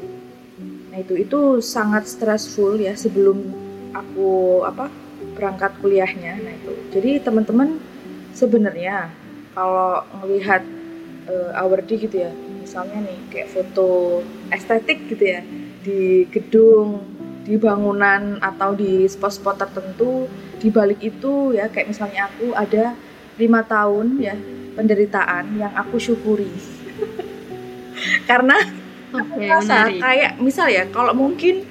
Nah 0.92 0.98
itu 1.00 1.14
itu 1.20 1.60
sangat 1.60 2.08
stressful 2.08 2.80
ya 2.80 2.96
sebelum 2.96 3.52
aku 3.92 4.64
apa 4.64 4.88
berangkat 5.36 5.76
kuliahnya. 5.84 6.40
Nah 6.40 6.52
itu. 6.56 6.72
Jadi 6.92 7.10
teman-teman 7.20 7.76
sebenarnya 8.32 9.12
kalau 9.54 10.02
ngelihat 10.20 10.62
uh, 11.30 11.50
awardi 11.58 11.94
gitu 12.04 12.26
ya 12.26 12.32
misalnya 12.60 13.06
nih 13.06 13.18
kayak 13.30 13.48
foto 13.54 14.20
estetik 14.50 15.06
gitu 15.08 15.24
ya 15.24 15.40
di 15.84 16.26
gedung 16.28 17.14
di 17.44 17.60
bangunan 17.60 18.40
atau 18.40 18.72
di 18.72 19.04
spot-spot 19.04 19.60
tertentu 19.60 20.26
di 20.56 20.72
balik 20.72 21.04
itu 21.04 21.52
ya 21.52 21.68
kayak 21.68 21.92
misalnya 21.92 22.32
aku 22.32 22.56
ada 22.56 22.96
lima 23.36 23.60
tahun 23.60 24.16
ya 24.16 24.32
penderitaan 24.74 25.60
yang 25.60 25.72
aku 25.76 26.00
syukuri. 26.00 26.48
Karena 28.28 28.56
aku 29.12 29.34
merasa 29.38 29.86
kayak 29.92 30.40
misal 30.40 30.72
ya 30.72 30.88
kalau 30.88 31.12
mungkin 31.12 31.62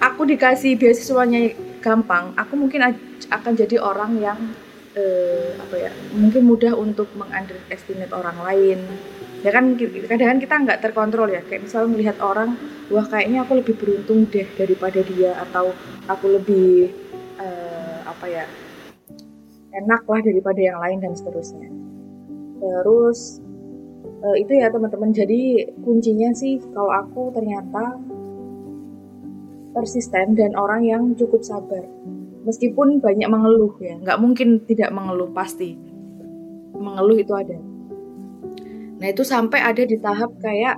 aku 0.00 0.24
dikasih 0.24 0.80
beasiswanya 0.80 1.52
gampang 1.84 2.32
aku 2.36 2.56
mungkin 2.56 2.80
akan 3.28 3.52
jadi 3.52 3.76
orang 3.80 4.16
yang 4.20 4.38
eh, 4.96 5.54
apa 5.58 5.76
ya 5.78 5.90
mungkin 6.14 6.42
mudah 6.46 6.74
untuk 6.74 7.10
mengunderestimate 7.14 8.10
orang 8.14 8.38
lain. 8.42 8.78
Ya 9.40 9.56
kan 9.56 9.72
kadang-kadang 9.80 10.40
kita 10.42 10.54
nggak 10.66 10.80
terkontrol 10.84 11.28
ya. 11.32 11.40
Kayak 11.46 11.70
misal 11.70 11.88
melihat 11.88 12.16
orang 12.20 12.60
wah 12.92 13.06
kayaknya 13.06 13.46
aku 13.46 13.62
lebih 13.62 13.74
beruntung 13.78 14.28
deh 14.28 14.46
daripada 14.58 15.00
dia 15.00 15.32
atau 15.48 15.72
aku 16.10 16.26
lebih 16.36 16.92
uh, 17.40 18.04
apa 18.04 18.26
ya 18.28 18.44
enak 19.70 20.02
lah 20.04 20.20
daripada 20.20 20.60
yang 20.60 20.78
lain 20.82 20.98
dan 21.00 21.14
seterusnya. 21.16 21.70
Terus 22.60 23.40
uh, 24.20 24.36
itu 24.36 24.52
ya 24.60 24.68
teman-teman. 24.68 25.14
Jadi 25.14 25.72
kuncinya 25.80 26.34
sih 26.36 26.60
kalau 26.76 26.92
aku 26.92 27.32
ternyata 27.32 27.96
persisten 29.70 30.34
dan 30.34 30.52
orang 30.58 30.82
yang 30.82 31.02
cukup 31.14 31.46
sabar 31.46 31.86
meskipun 32.44 33.00
banyak 33.00 33.28
mengeluh 33.28 33.74
ya. 33.80 33.96
Nggak 34.00 34.18
mungkin 34.20 34.48
tidak 34.64 34.90
mengeluh 34.92 35.30
pasti. 35.32 35.76
Mengeluh 36.76 37.18
itu 37.20 37.32
ada. 37.36 37.56
Nah 39.00 39.06
itu 39.08 39.24
sampai 39.24 39.60
ada 39.64 39.82
di 39.84 39.96
tahap 40.00 40.32
kayak 40.40 40.76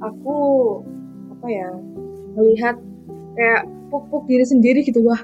aku 0.00 0.36
apa 1.38 1.46
ya 1.48 1.68
melihat 2.36 2.76
kayak 3.36 3.68
puk-puk 3.92 4.28
diri 4.28 4.44
sendiri 4.44 4.80
gitu. 4.84 5.04
Wah 5.04 5.20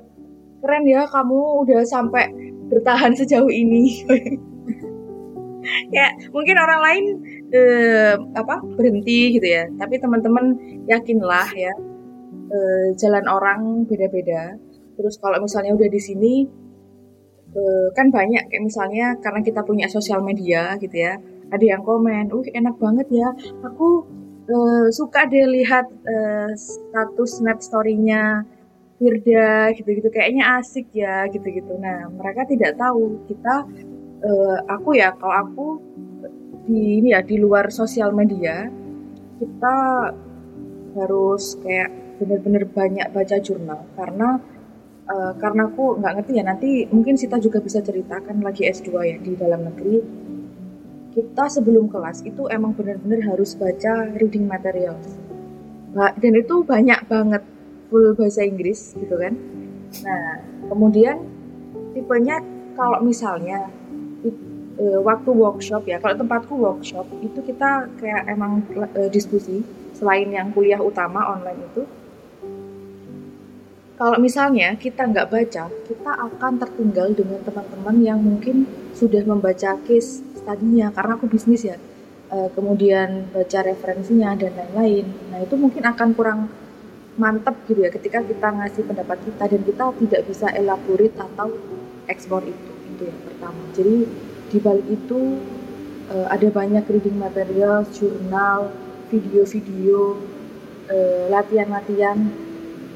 keren 0.61 0.85
ya 0.89 1.09
kamu 1.09 1.65
udah 1.67 1.85
sampai 1.85 2.29
bertahan 2.69 3.17
sejauh 3.17 3.49
ini. 3.49 4.05
ya 5.97 6.09
mungkin 6.33 6.57
orang 6.57 6.81
lain 6.81 7.05
eh, 7.53 8.15
apa 8.37 8.61
berhenti 8.77 9.37
gitu 9.37 9.49
ya. 9.49 9.69
Tapi 9.77 10.01
teman-teman 10.01 10.57
yakinlah 10.89 11.49
ya 11.57 11.73
eh, 12.53 12.87
jalan 12.97 13.25
orang 13.29 13.85
beda-beda 13.89 14.57
terus 14.99 15.15
kalau 15.23 15.39
misalnya 15.39 15.79
udah 15.79 15.87
di 15.87 16.01
sini 16.03 16.35
eh, 17.55 17.89
kan 17.95 18.11
banyak 18.11 18.51
kayak 18.51 18.65
misalnya 18.67 19.15
karena 19.23 19.41
kita 19.47 19.63
punya 19.63 19.87
sosial 19.87 20.21
media 20.27 20.75
gitu 20.83 20.99
ya 20.99 21.17
ada 21.49 21.65
yang 21.65 21.83
komen, 21.85 22.29
uh 22.29 22.45
enak 22.45 22.77
banget 22.77 23.09
ya, 23.09 23.29
aku 23.65 24.05
uh, 24.53 24.87
suka 24.93 25.25
deh 25.29 25.49
lihat 25.49 25.89
uh, 25.89 26.51
status 26.53 27.41
snap 27.41 27.65
story-nya 27.65 28.45
Firda 28.99 29.71
gitu-gitu, 29.79 30.11
kayaknya 30.11 30.59
asik 30.59 30.91
ya 30.91 31.25
gitu-gitu. 31.31 31.79
Nah 31.79 32.11
mereka 32.11 32.43
tidak 32.51 32.75
tahu 32.77 33.23
kita, 33.31 33.65
uh, 34.27 34.59
aku 34.67 34.99
ya 34.99 35.15
kalau 35.15 35.35
aku 35.39 35.67
di 36.67 37.01
ini 37.01 37.15
ya 37.15 37.23
di 37.25 37.41
luar 37.41 37.73
sosial 37.73 38.13
media 38.13 38.69
kita 39.39 39.77
harus 40.99 41.57
kayak 41.63 41.89
bener-bener 42.19 42.67
banyak 42.67 43.07
baca 43.15 43.39
jurnal 43.39 43.87
karena 43.95 44.43
uh, 45.09 45.33
karena 45.41 45.67
aku 45.67 45.99
nggak 45.99 46.13
ngerti 46.21 46.33
ya 46.37 46.45
nanti 46.45 46.69
mungkin 46.93 47.17
Sita 47.17 47.41
juga 47.41 47.59
bisa 47.65 47.81
ceritakan 47.81 48.45
lagi 48.45 48.69
S2 48.69 48.89
ya 49.09 49.17
di 49.19 49.33
dalam 49.35 49.67
negeri. 49.67 49.97
Kita 51.19 51.51
sebelum 51.51 51.91
kelas 51.91 52.23
itu 52.23 52.47
emang 52.47 52.79
benar-benar 52.79 53.35
harus 53.35 53.59
baca 53.59 54.07
reading 54.15 54.47
materials 54.47 55.19
dan 55.97 56.33
itu 56.37 56.63
banyak 56.63 57.01
banget 57.09 57.43
full 57.89 58.13
bahasa 58.15 58.45
Inggris 58.45 58.93
gitu 58.95 59.17
kan. 59.17 59.35
Nah 60.05 60.45
kemudian 60.69 61.25
tipenya 61.97 62.45
kalau 62.77 63.01
misalnya 63.01 63.73
e, 64.79 64.85
waktu 65.01 65.31
workshop 65.33 65.89
ya 65.89 65.97
kalau 65.99 66.15
tempatku 66.15 66.55
workshop 66.55 67.09
itu 67.25 67.41
kita 67.43 67.89
kayak 67.99 68.29
emang 68.29 68.63
e, 68.95 69.09
diskusi 69.09 69.65
selain 69.97 70.29
yang 70.31 70.53
kuliah 70.53 70.79
utama 70.79 71.25
online 71.35 71.65
itu 71.73 71.83
kalau 73.99 74.15
misalnya 74.23 74.79
kita 74.79 75.11
nggak 75.11 75.27
baca, 75.27 75.67
kita 75.67 76.13
akan 76.15 76.53
tertinggal 76.63 77.11
dengan 77.19 77.43
teman-teman 77.43 77.97
yang 77.99 78.23
mungkin 78.23 78.63
sudah 78.95 79.27
membaca 79.27 79.75
case 79.83 80.23
tadinya 80.47 80.95
karena 80.95 81.19
aku 81.19 81.27
bisnis 81.27 81.67
ya 81.67 81.77
uh, 82.31 82.47
kemudian 82.55 83.27
baca 83.35 83.59
referensinya 83.67 84.39
dan 84.39 84.55
lain-lain. 84.55 85.07
Nah 85.35 85.43
itu 85.43 85.59
mungkin 85.59 85.83
akan 85.83 86.09
kurang 86.15 86.47
mantep 87.19 87.59
gitu 87.67 87.83
ya 87.83 87.91
ketika 87.91 88.23
kita 88.23 88.49
ngasih 88.55 88.87
pendapat 88.87 89.19
kita 89.27 89.45
dan 89.51 89.61
kita 89.67 89.85
tidak 90.07 90.23
bisa 90.31 90.47
elaborate 90.55 91.19
atau 91.19 91.51
ekspor 92.07 92.47
itu. 92.47 92.71
Itu 92.95 93.03
yang 93.03 93.21
pertama. 93.27 93.63
Jadi 93.75 93.97
di 94.49 94.59
balik 94.63 94.87
itu 94.87 95.43
uh, 96.15 96.27
ada 96.31 96.47
banyak 96.55 96.87
reading 96.87 97.19
material 97.19 97.83
jurnal 97.91 98.71
video-video 99.11 100.23
uh, 100.87 101.27
latihan-latihan 101.35 102.48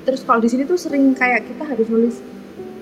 terus 0.03 0.23
kalau 0.27 0.43
di 0.43 0.51
sini 0.51 0.67
tuh 0.67 0.79
sering 0.79 1.15
kayak 1.15 1.47
kita 1.47 1.63
harus 1.67 1.87
nulis 1.87 2.19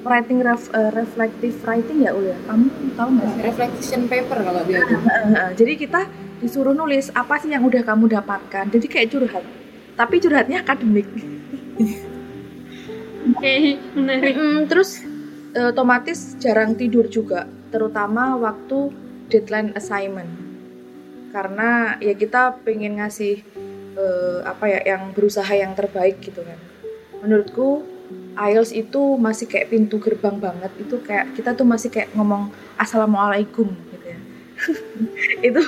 writing 0.04 0.40
ref, 0.40 0.72
uh, 0.72 0.88
reflective 0.96 1.56
writing 1.68 2.04
ya 2.08 2.16
Ul 2.16 2.32
ya? 2.32 2.38
Kamu 2.48 2.66
tahu 2.96 3.08
nggak 3.16 3.28
sih? 3.28 3.40
Reflection 3.44 4.02
paper 4.08 4.38
kalau 4.40 4.62
dia 4.64 4.80
uh, 4.80 4.92
uh, 4.96 5.26
uh, 5.36 5.50
jadi 5.52 5.72
kita 5.76 6.00
disuruh 6.40 6.72
nulis 6.72 7.12
apa 7.12 7.36
sih 7.36 7.52
yang 7.52 7.64
udah 7.64 7.84
kamu 7.84 8.08
dapatkan. 8.08 8.72
Jadi 8.72 8.86
kayak 8.88 9.08
curhat. 9.12 9.44
Tapi 9.96 10.16
curhatnya 10.24 10.64
akademik. 10.64 11.04
Oke 13.20 13.36
okay, 13.36 13.60
menarik. 13.92 14.32
Mm, 14.32 14.64
terus 14.64 15.04
uh, 15.52 15.68
otomatis 15.68 16.40
jarang 16.40 16.72
tidur 16.80 17.04
juga. 17.12 17.44
Terutama 17.68 18.40
waktu 18.40 18.88
deadline 19.28 19.76
assignment. 19.76 20.32
Karena 21.30 22.00
ya 22.00 22.16
kita 22.16 22.56
pengen 22.64 22.98
ngasih 22.98 23.44
uh, 23.94 24.48
apa 24.48 24.64
ya 24.66 24.96
yang 24.96 25.12
berusaha 25.12 25.52
yang 25.52 25.76
terbaik 25.76 26.18
gitu 26.24 26.42
kan 26.42 26.69
menurutku 27.20 27.84
IELTS 28.34 28.72
itu 28.72 29.20
masih 29.20 29.46
kayak 29.46 29.70
pintu 29.70 30.00
gerbang 30.00 30.40
banget. 30.40 30.72
Itu 30.80 30.98
kayak 31.04 31.36
kita 31.36 31.54
tuh 31.54 31.66
masih 31.68 31.92
kayak 31.92 32.10
ngomong 32.16 32.50
assalamualaikum 32.80 33.68
gitu 33.70 34.06
ya. 34.06 34.18
Itu 35.52 35.62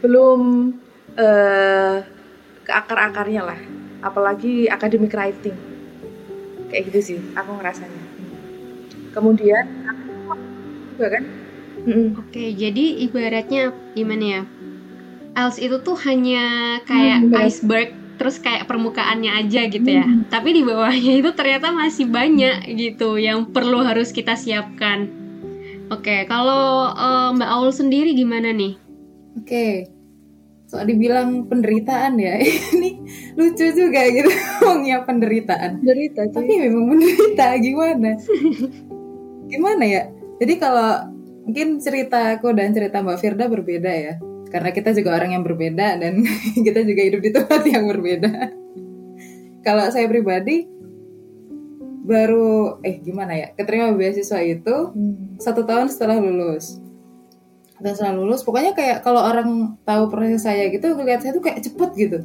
belum 0.00 0.40
uh, 1.18 1.96
ke 2.64 2.72
akar-akarnya 2.72 3.42
lah. 3.42 3.60
Apalagi 4.04 4.70
academic 4.70 5.12
writing. 5.12 5.56
Kayak 6.70 6.82
gitu 6.92 7.00
sih 7.02 7.18
aku 7.34 7.50
ngerasanya. 7.58 8.02
Kemudian 9.12 9.64
juga 10.94 11.18
kan? 11.18 11.24
Oke 12.16 12.54
jadi 12.54 12.84
ibaratnya 13.04 13.74
gimana 13.92 14.24
ya? 14.24 14.42
IELTS 15.34 15.58
itu 15.58 15.76
tuh 15.82 15.98
hanya 16.06 16.78
kayak 16.86 17.26
hmm, 17.26 17.34
iceberg 17.42 17.90
terus 18.14 18.38
kayak 18.38 18.66
permukaannya 18.70 19.30
aja 19.44 19.66
gitu 19.68 19.88
ya. 19.88 20.06
Hmm. 20.06 20.26
Tapi 20.30 20.54
di 20.54 20.62
bawahnya 20.62 21.12
itu 21.20 21.30
ternyata 21.34 21.74
masih 21.74 22.06
banyak 22.08 22.70
gitu 22.74 23.18
yang 23.18 23.50
perlu 23.50 23.82
harus 23.82 24.14
kita 24.14 24.38
siapkan. 24.38 25.10
Oke, 25.92 26.24
kalau 26.26 26.90
uh, 26.94 27.30
Mbak 27.36 27.50
Aul 27.50 27.70
sendiri 27.70 28.16
gimana 28.16 28.50
nih? 28.56 28.80
Oke, 29.36 29.90
soal 30.64 30.88
dibilang 30.88 31.44
penderitaan 31.46 32.16
ya, 32.16 32.40
ini 32.74 33.04
lucu 33.36 33.66
juga 33.74 34.00
gitu 34.08 34.30
ngomongnya 34.64 35.04
penderitaan. 35.04 35.84
Derita, 35.84 36.24
tapi 36.32 36.52
memang 36.56 36.96
menderita 36.96 37.46
gimana? 37.60 38.10
gimana 39.52 39.84
ya? 39.84 40.02
Jadi 40.40 40.54
kalau 40.56 41.14
mungkin 41.44 41.78
ceritaku 41.78 42.56
dan 42.56 42.72
cerita 42.72 43.04
Mbak 43.04 43.18
Firda 43.20 43.46
berbeda 43.52 43.92
ya 43.92 44.16
karena 44.54 44.70
kita 44.70 44.94
juga 44.94 45.18
orang 45.18 45.34
yang 45.34 45.42
berbeda 45.42 45.98
dan 45.98 46.22
kita 46.66 46.86
juga 46.86 47.02
hidup 47.02 47.20
di 47.26 47.30
tempat 47.34 47.66
yang 47.74 47.90
berbeda. 47.90 48.54
Kalau 49.66 49.90
saya 49.90 50.06
pribadi 50.06 50.70
baru 52.04 52.78
eh 52.84 53.00
gimana 53.00 53.32
ya 53.32 53.48
keterima 53.56 53.96
beasiswa 53.96 54.38
itu 54.44 54.92
hmm. 54.92 55.40
satu 55.40 55.64
tahun 55.64 55.88
setelah 55.88 56.20
lulus 56.20 56.76
dan 57.80 57.96
setelah 57.96 58.20
lulus 58.20 58.44
pokoknya 58.44 58.76
kayak 58.76 59.00
kalau 59.00 59.24
orang 59.24 59.80
tahu 59.88 60.12
proses 60.12 60.44
saya 60.44 60.68
gitu 60.68 60.92
ngeliat 60.92 61.24
saya 61.24 61.32
tuh 61.32 61.40
kayak 61.40 61.64
cepet 61.64 61.90
gitu 61.96 62.18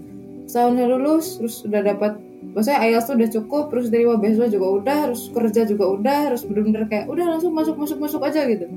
setahun 0.52 0.76
lulus 0.84 1.40
terus 1.40 1.64
udah 1.64 1.80
dapat 1.96 2.20
maksudnya 2.52 2.80
IELTS 2.92 3.08
tuh 3.08 3.16
udah 3.24 3.30
cukup 3.40 3.64
terus 3.72 3.88
dari 3.88 4.04
beasiswa 4.04 4.52
juga 4.52 4.68
udah 4.84 5.00
terus 5.08 5.24
kerja 5.32 5.62
juga 5.64 5.86
udah 5.96 6.20
terus 6.28 6.44
bener-bener 6.44 6.84
kayak 6.92 7.06
udah 7.08 7.26
langsung 7.40 7.56
masuk 7.56 7.80
masuk 7.80 8.04
masuk 8.04 8.20
aja 8.28 8.52
gitu 8.52 8.68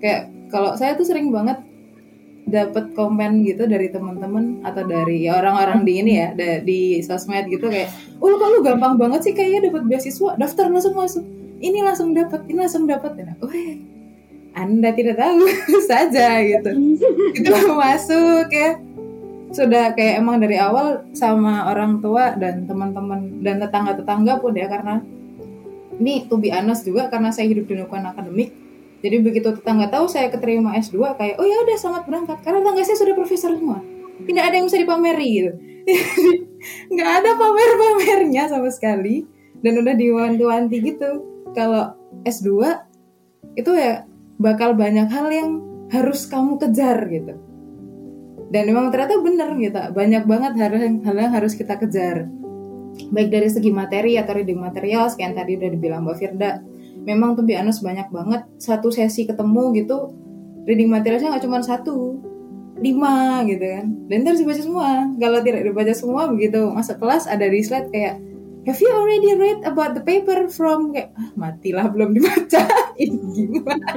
kayak 0.00 0.32
kalau 0.48 0.72
saya 0.72 0.96
tuh 0.96 1.04
sering 1.04 1.28
banget 1.28 1.60
dapat 2.46 2.94
komen 2.94 3.42
gitu 3.42 3.66
dari 3.66 3.90
teman-teman 3.90 4.62
atau 4.62 4.86
dari 4.86 5.26
ya 5.26 5.42
orang-orang 5.42 5.82
di 5.82 5.92
ini 5.98 6.12
ya 6.14 6.28
di 6.62 7.02
sosmed 7.02 7.50
gitu 7.50 7.66
kayak 7.66 7.90
oh 8.22 8.30
kok 8.38 8.48
lu 8.54 8.58
gampang 8.62 8.94
banget 8.94 9.26
sih 9.26 9.32
kayaknya 9.34 9.68
dapat 9.68 9.82
beasiswa? 9.90 10.38
Daftar 10.38 10.70
langsung 10.70 10.94
masuk. 10.94 11.26
Ini 11.58 11.82
langsung 11.82 12.14
dapat 12.14 12.46
ini 12.46 12.58
langsung 12.62 12.86
dapat 12.86 13.18
nah, 13.18 13.34
oh 13.42 13.50
anda 14.56 14.88
tidak 14.94 15.18
tahu 15.18 15.42
saja 15.90 16.40
gitu. 16.46 16.70
Itu 17.34 17.50
masuk 17.82 18.46
ya. 18.54 18.78
Sudah 19.50 19.92
kayak 19.98 20.22
emang 20.22 20.38
dari 20.38 20.56
awal 20.62 21.02
sama 21.18 21.66
orang 21.66 21.98
tua 21.98 22.38
dan 22.38 22.70
teman-teman 22.70 23.42
dan 23.42 23.58
tetangga-tetangga 23.58 24.38
pun 24.38 24.54
ya 24.54 24.70
karena 24.70 25.02
ini 25.96 26.28
to 26.28 26.36
be 26.36 26.52
juga 26.84 27.08
karena 27.08 27.32
saya 27.32 27.50
hidup 27.50 27.66
di 27.66 27.74
lingkungan 27.80 28.12
akademik 28.12 28.65
jadi 29.04 29.16
begitu 29.20 29.52
tetangga 29.52 29.92
tahu 29.92 30.08
saya 30.08 30.32
keterima 30.32 30.72
S2 30.80 30.96
kayak 31.20 31.36
oh 31.36 31.44
ya 31.44 31.56
udah 31.62 31.76
selamat 31.76 32.02
berangkat. 32.08 32.38
Karena 32.40 32.58
tetangga 32.64 32.82
saya 32.84 32.98
sudah 32.98 33.14
profesor 33.14 33.50
semua. 33.52 33.78
Tidak 34.24 34.42
ada 34.42 34.54
yang 34.56 34.66
bisa 34.66 34.80
dipameri 34.80 35.28
gitu. 35.28 35.52
Nggak 36.96 37.10
ada 37.22 37.30
pamer-pamernya 37.36 38.44
sama 38.48 38.72
sekali. 38.72 39.28
Dan 39.60 39.84
udah 39.84 39.94
diwanti-wanti 39.96 40.76
gitu. 40.80 41.10
Kalau 41.52 41.92
S2 42.24 42.48
itu 43.56 43.70
ya 43.76 44.04
bakal 44.40 44.76
banyak 44.76 45.08
hal 45.08 45.28
yang 45.28 45.50
harus 45.92 46.24
kamu 46.28 46.56
kejar 46.56 46.96
gitu. 47.12 47.36
Dan 48.48 48.62
memang 48.72 48.88
ternyata 48.88 49.20
bener 49.20 49.48
gitu. 49.60 49.80
Banyak 49.92 50.24
banget 50.24 50.52
hal 50.56 50.72
yang, 50.72 50.96
hal 51.04 51.16
yang 51.20 51.32
harus 51.36 51.52
kita 51.52 51.76
kejar. 51.76 52.24
Baik 53.12 53.28
dari 53.28 53.48
segi 53.52 53.68
materi 53.68 54.16
atau 54.16 54.32
reading 54.32 54.56
material 54.56 55.12
yang 55.20 55.36
tadi 55.36 55.60
udah 55.60 55.68
dibilang 55.68 56.00
Mbak 56.08 56.16
Firda 56.16 56.64
memang 57.06 57.38
tuh 57.38 57.46
biasa 57.46 57.80
banyak 57.80 58.08
banget. 58.10 58.42
Satu 58.58 58.90
sesi 58.90 59.24
ketemu 59.24 59.72
gitu 59.78 60.10
reading 60.66 60.90
materialnya 60.90 61.30
nggak 61.30 61.44
cuma 61.46 61.62
satu 61.62 62.18
lima 62.82 63.46
gitu 63.46 63.62
kan. 63.62 63.86
Dan 64.10 64.26
harus 64.26 64.42
dibaca 64.42 64.60
semua. 64.60 65.06
Kalau 65.16 65.38
tidak 65.40 65.62
dibaca 65.64 65.94
semua 65.94 66.28
begitu 66.28 66.60
masuk 66.74 66.98
kelas 67.00 67.30
ada 67.30 67.46
di 67.46 67.62
slide 67.62 67.88
kayak 67.94 68.20
have 68.66 68.82
you 68.82 68.90
already 68.90 69.30
read 69.38 69.62
about 69.62 69.94
the 69.94 70.02
paper 70.02 70.50
from 70.50 70.90
kayak 70.92 71.14
ah, 71.16 71.30
matilah 71.38 71.86
belum 71.88 72.12
dibaca. 72.12 72.66
Ini 73.00 73.16
gimana? 73.32 73.88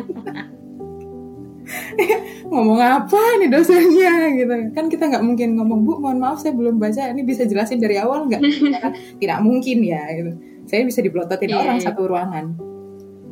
Ngomong 2.49 2.81
apa 2.81 3.21
nih 3.41 3.49
dosennya 3.49 4.13
gitu. 4.37 4.53
Kan 4.77 4.85
kita 4.87 5.09
nggak 5.09 5.25
mungkin 5.25 5.53
ngomong 5.57 5.85
bu 5.85 6.01
mohon 6.01 6.17
maaf 6.21 6.41
saya 6.41 6.53
belum 6.53 6.77
baca. 6.77 7.09
Ini 7.13 7.21
bisa 7.25 7.45
jelasin 7.45 7.81
dari 7.81 7.97
awal 7.97 8.29
nggak? 8.29 8.41
Tidak 9.21 9.39
mungkin 9.41 9.81
ya 9.81 10.05
gitu. 10.13 10.31
Saya 10.69 10.85
bisa 10.85 11.01
diplototin 11.01 11.49
Iya, 11.49 11.57
orang 11.65 11.77
iya. 11.81 11.85
satu 11.89 12.05
ruangan 12.05 12.68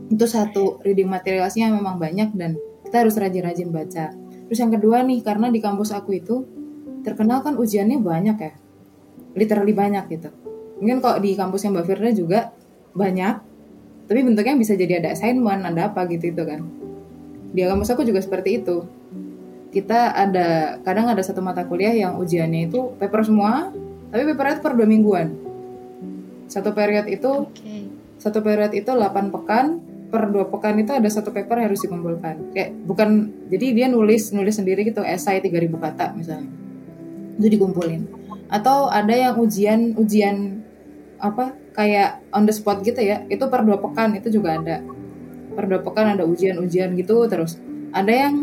itu 0.08 0.26
satu 0.26 0.80
reading 0.84 1.12
materialsnya 1.12 1.68
memang 1.72 2.00
banyak 2.00 2.32
dan 2.36 2.56
kita 2.88 3.04
harus 3.04 3.20
rajin-rajin 3.20 3.70
baca. 3.70 4.16
Terus 4.48 4.60
yang 4.64 4.72
kedua 4.72 5.04
nih 5.04 5.20
karena 5.20 5.52
di 5.52 5.60
kampus 5.60 5.92
aku 5.92 6.16
itu 6.16 6.48
terkenal 7.04 7.44
kan 7.44 7.60
ujiannya 7.60 8.00
banyak 8.00 8.38
ya. 8.40 8.54
Literally 9.36 9.76
banyak 9.76 10.08
gitu. 10.08 10.32
Mungkin 10.80 11.04
kok 11.04 11.20
di 11.20 11.36
kampusnya 11.36 11.76
Mbak 11.76 11.86
Firda 11.86 12.12
juga 12.16 12.40
banyak 12.96 13.36
tapi 14.08 14.24
bentuknya 14.24 14.56
bisa 14.56 14.74
jadi 14.80 15.04
ada 15.04 15.12
assignment 15.12 15.68
ada 15.68 15.92
apa 15.92 16.08
gitu 16.08 16.32
itu 16.32 16.44
kan. 16.48 16.64
Di 17.52 17.68
kampus 17.68 17.92
aku 17.92 18.08
juga 18.08 18.24
seperti 18.24 18.64
itu. 18.64 18.88
Kita 19.68 20.16
ada 20.16 20.80
kadang 20.88 21.12
ada 21.12 21.20
satu 21.20 21.44
mata 21.44 21.68
kuliah 21.68 21.92
yang 21.92 22.16
ujiannya 22.16 22.72
itu 22.72 22.96
paper 22.96 23.28
semua 23.28 23.76
tapi 24.08 24.24
papernya 24.32 24.54
itu 24.56 24.64
per 24.64 24.74
dua 24.80 24.88
mingguan. 24.88 25.28
Satu 26.48 26.72
period 26.72 27.12
itu 27.12 27.52
Oke. 27.52 27.92
satu 28.16 28.40
period 28.40 28.72
itu 28.72 28.88
8 28.88 29.36
pekan 29.36 29.84
per 30.08 30.32
dua 30.32 30.48
pekan 30.48 30.80
itu 30.80 30.96
ada 30.96 31.10
satu 31.12 31.36
paper 31.36 31.68
harus 31.68 31.84
dikumpulkan. 31.84 32.56
Kayak 32.56 32.70
bukan 32.88 33.10
jadi 33.52 33.66
dia 33.76 33.88
nulis 33.92 34.32
nulis 34.32 34.56
sendiri 34.56 34.88
gitu 34.88 35.04
esai 35.04 35.44
3000 35.44 35.68
kata 35.76 36.16
misalnya. 36.16 36.50
Itu 37.36 37.48
dikumpulin. 37.52 38.02
Atau 38.48 38.88
ada 38.88 39.12
yang 39.12 39.36
ujian 39.36 40.00
ujian 40.00 40.64
apa 41.20 41.58
kayak 41.76 42.24
on 42.32 42.46
the 42.48 42.54
spot 42.54 42.86
gitu 42.86 43.02
ya 43.02 43.26
itu 43.28 43.42
per 43.52 43.68
dua 43.68 43.78
pekan 43.84 44.16
itu 44.16 44.32
juga 44.32 44.56
ada. 44.56 44.80
Per 45.58 45.66
dua 45.68 45.82
pekan 45.84 46.16
ada 46.16 46.24
ujian-ujian 46.24 46.96
gitu 46.96 47.28
terus. 47.28 47.60
Ada 47.92 48.14
yang 48.14 48.36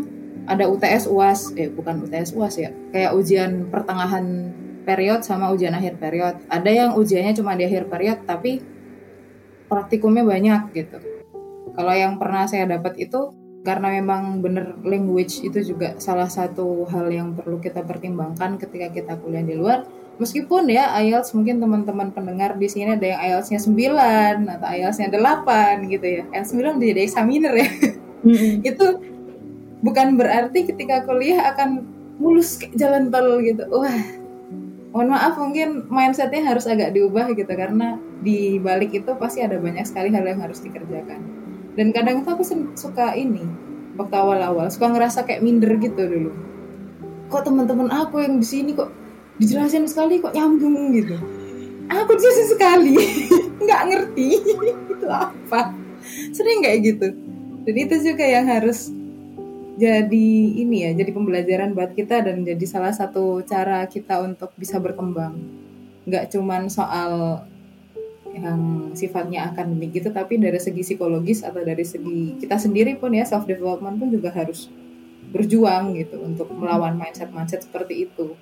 ada 0.45 0.69
UTS 0.69 1.09
UAS 1.09 1.57
eh 1.57 1.73
bukan 1.73 2.05
UTS 2.05 2.37
UAS 2.37 2.61
ya 2.61 2.69
kayak 2.93 3.17
ujian 3.17 3.73
pertengahan 3.73 4.53
period 4.85 5.25
sama 5.25 5.49
ujian 5.49 5.73
akhir 5.73 5.97
period. 5.97 6.37
Ada 6.45 6.69
yang 6.69 6.89
ujiannya 6.93 7.33
cuma 7.33 7.57
di 7.57 7.65
akhir 7.65 7.89
period 7.89 8.21
tapi 8.29 8.61
praktikumnya 9.65 10.21
banyak 10.21 10.61
gitu 10.77 11.14
kalau 11.75 11.93
yang 11.93 12.15
pernah 12.15 12.47
saya 12.47 12.65
dapat 12.65 12.95
itu 12.97 13.35
karena 13.65 13.97
memang 13.97 14.45
bener 14.45 14.77
language 14.85 15.41
itu 15.41 15.73
juga 15.73 15.97
salah 15.97 16.29
satu 16.29 16.85
hal 16.85 17.09
yang 17.09 17.33
perlu 17.33 17.57
kita 17.57 17.81
pertimbangkan 17.81 18.61
ketika 18.61 18.93
kita 18.93 19.13
kuliah 19.19 19.41
di 19.41 19.57
luar. 19.57 19.83
Meskipun 20.15 20.71
ya 20.71 20.95
IELTS 20.95 21.35
mungkin 21.35 21.59
teman-teman 21.59 22.15
pendengar 22.15 22.55
di 22.55 22.71
sini 22.71 22.95
ada 22.95 23.03
yang 23.03 23.19
IELTS-nya 23.19 23.59
9 23.59 24.47
atau 24.47 24.67
IELTS-nya 24.71 25.09
8 25.11 25.91
gitu 25.91 26.07
ya. 26.07 26.23
Yang 26.31 26.45
9 26.55 26.79
udah 26.79 26.87
jadi 26.87 27.01
examiner 27.03 27.53
ya. 27.57 27.67
Itu 28.71 28.85
bukan 29.83 30.15
berarti 30.15 30.71
ketika 30.71 31.03
kuliah 31.03 31.51
akan 31.51 31.83
mulus 32.15 32.55
kayak 32.55 32.79
jalan 32.79 33.11
tol 33.11 33.43
gitu. 33.43 33.67
Wah 33.67 34.23
mohon 34.95 35.11
maaf 35.11 35.35
mungkin 35.35 35.91
mindsetnya 35.91 36.47
harus 36.47 36.63
agak 36.71 36.95
diubah 36.95 37.35
gitu 37.35 37.51
karena 37.51 37.99
di 38.23 38.63
balik 38.63 38.95
itu 38.95 39.11
pasti 39.19 39.43
ada 39.43 39.59
banyak 39.59 39.83
sekali 39.83 40.07
hal 40.07 40.23
yang 40.23 40.39
harus 40.39 40.63
dikerjakan 40.63 41.44
dan 41.75 41.91
kadang 41.91 42.23
itu 42.23 42.29
aku 42.31 42.43
suka 42.79 43.11
ini 43.19 43.43
waktu 43.99 44.15
awal-awal 44.15 44.67
suka 44.71 44.91
ngerasa 44.91 45.27
kayak 45.27 45.43
minder 45.43 45.75
gitu 45.79 45.99
dulu. 46.07 46.31
Kok 47.27 47.43
teman-teman 47.51 47.91
aku 47.91 48.23
yang 48.23 48.39
di 48.39 48.47
sini 48.47 48.71
kok 48.71 48.91
dijelasin 49.39 49.87
sekali 49.87 50.23
kok 50.23 50.31
nyambung 50.31 50.95
gitu? 50.95 51.19
Aku 51.91 52.11
dijelasin 52.15 52.47
sekali 52.47 52.95
nggak 53.63 53.81
ngerti 53.91 54.27
itu 54.95 55.07
apa. 55.07 55.75
Sering 56.31 56.63
kayak 56.63 56.79
gitu. 56.83 57.07
Dan 57.65 57.75
itu 57.75 57.95
juga 58.13 58.23
yang 58.23 58.45
harus 58.47 58.93
jadi 59.75 60.29
ini 60.55 60.87
ya 60.87 60.91
jadi 60.95 61.11
pembelajaran 61.11 61.75
buat 61.75 61.91
kita 61.91 62.23
dan 62.23 62.47
jadi 62.47 62.63
salah 62.63 62.95
satu 62.95 63.43
cara 63.43 63.83
kita 63.91 64.23
untuk 64.23 64.55
bisa 64.55 64.79
berkembang. 64.79 65.35
Nggak 66.07 66.31
cuman 66.31 66.71
soal 66.71 67.43
yang 68.35 68.91
sifatnya 68.91 69.47
akademik 69.47 69.95
gitu 69.95 70.11
tapi 70.11 70.35
dari 70.35 70.59
segi 70.59 70.83
psikologis 70.83 71.39
atau 71.39 71.63
dari 71.63 71.87
segi 71.87 72.35
kita 72.35 72.59
sendiri 72.59 72.99
pun 72.99 73.15
ya 73.15 73.23
self 73.23 73.47
development 73.47 73.95
pun 73.95 74.11
juga 74.11 74.27
harus 74.35 74.67
berjuang 75.31 75.95
gitu 75.95 76.19
untuk 76.19 76.51
melawan 76.51 76.99
mindset 76.99 77.31
mindset 77.31 77.63
seperti 77.63 78.07
itu. 78.07 78.35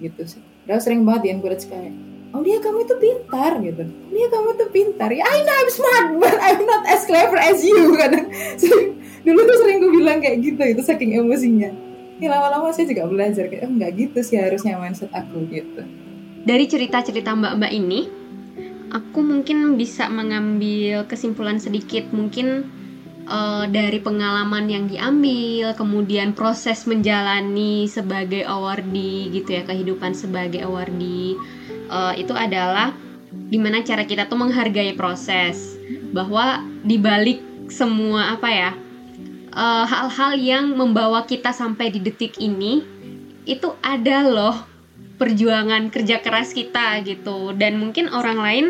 Gitu 0.00 0.22
sih. 0.24 0.40
Udah 0.64 0.80
sering 0.80 1.04
banget 1.04 1.28
di 1.28 1.30
encourage 1.32 1.68
kayak 1.68 1.92
oh 2.32 2.40
dia 2.40 2.58
kamu 2.64 2.88
itu 2.88 2.94
pintar 2.96 3.52
gitu. 3.60 3.82
Dia 4.12 4.26
kamu 4.32 4.48
tuh 4.56 4.68
pintar. 4.72 5.08
Ya 5.12 5.24
I 5.28 5.44
know 5.44 5.56
I'm 5.60 5.68
smart 5.68 6.08
but 6.16 6.36
I'm 6.40 6.64
not 6.64 6.84
as 6.88 7.04
clever 7.04 7.36
as 7.36 7.60
you 7.60 7.92
kadang. 8.00 8.32
Sering- 8.56 8.96
dulu 9.22 9.40
tuh 9.46 9.56
sering 9.62 9.78
gue 9.78 9.92
bilang 9.92 10.18
kayak 10.18 10.40
gitu 10.42 10.62
itu 10.66 10.82
saking 10.82 11.14
emosinya. 11.20 11.70
Ya 12.18 12.28
lama-lama 12.30 12.70
saya 12.70 12.86
juga 12.86 13.06
belajar 13.10 13.50
kayak 13.50 13.66
"Oh, 13.66 13.72
nggak 13.72 13.92
gitu 13.98 14.18
sih 14.22 14.38
harusnya 14.38 14.78
mindset 14.78 15.10
aku 15.10 15.42
gitu. 15.50 15.82
Dari 16.42 16.66
cerita-cerita 16.66 17.34
mbak-mbak 17.38 17.70
ini, 17.70 18.10
aku 18.92 19.24
mungkin 19.24 19.80
bisa 19.80 20.12
mengambil 20.12 21.08
kesimpulan 21.08 21.56
sedikit. 21.56 22.12
Mungkin 22.12 22.68
eh, 23.24 23.64
dari 23.72 23.98
pengalaman 23.98 24.68
yang 24.68 24.84
diambil, 24.86 25.72
kemudian 25.72 26.36
proses 26.36 26.84
menjalani 26.84 27.88
sebagai 27.88 28.44
awardee 28.44 29.32
gitu 29.32 29.56
ya, 29.56 29.62
kehidupan 29.64 30.12
sebagai 30.12 30.68
awardee 30.68 31.40
eh, 31.88 32.14
itu 32.20 32.36
adalah 32.36 32.92
gimana 33.48 33.80
cara 33.80 34.04
kita 34.04 34.28
tuh 34.28 34.36
menghargai 34.36 34.92
proses, 34.92 35.80
bahwa 36.12 36.60
dibalik 36.84 37.40
semua 37.72 38.36
apa 38.36 38.48
ya 38.52 38.70
eh, 39.56 39.84
hal-hal 39.88 40.32
yang 40.36 40.76
membawa 40.76 41.24
kita 41.24 41.56
sampai 41.56 41.88
di 41.88 42.04
detik 42.04 42.36
ini 42.36 42.84
itu 43.48 43.74
ada 43.82 44.22
loh 44.28 44.71
perjuangan 45.22 45.86
kerja 45.94 46.18
keras 46.18 46.50
kita 46.50 46.98
gitu. 47.06 47.54
Dan 47.54 47.78
mungkin 47.78 48.10
orang 48.10 48.42
lain 48.42 48.66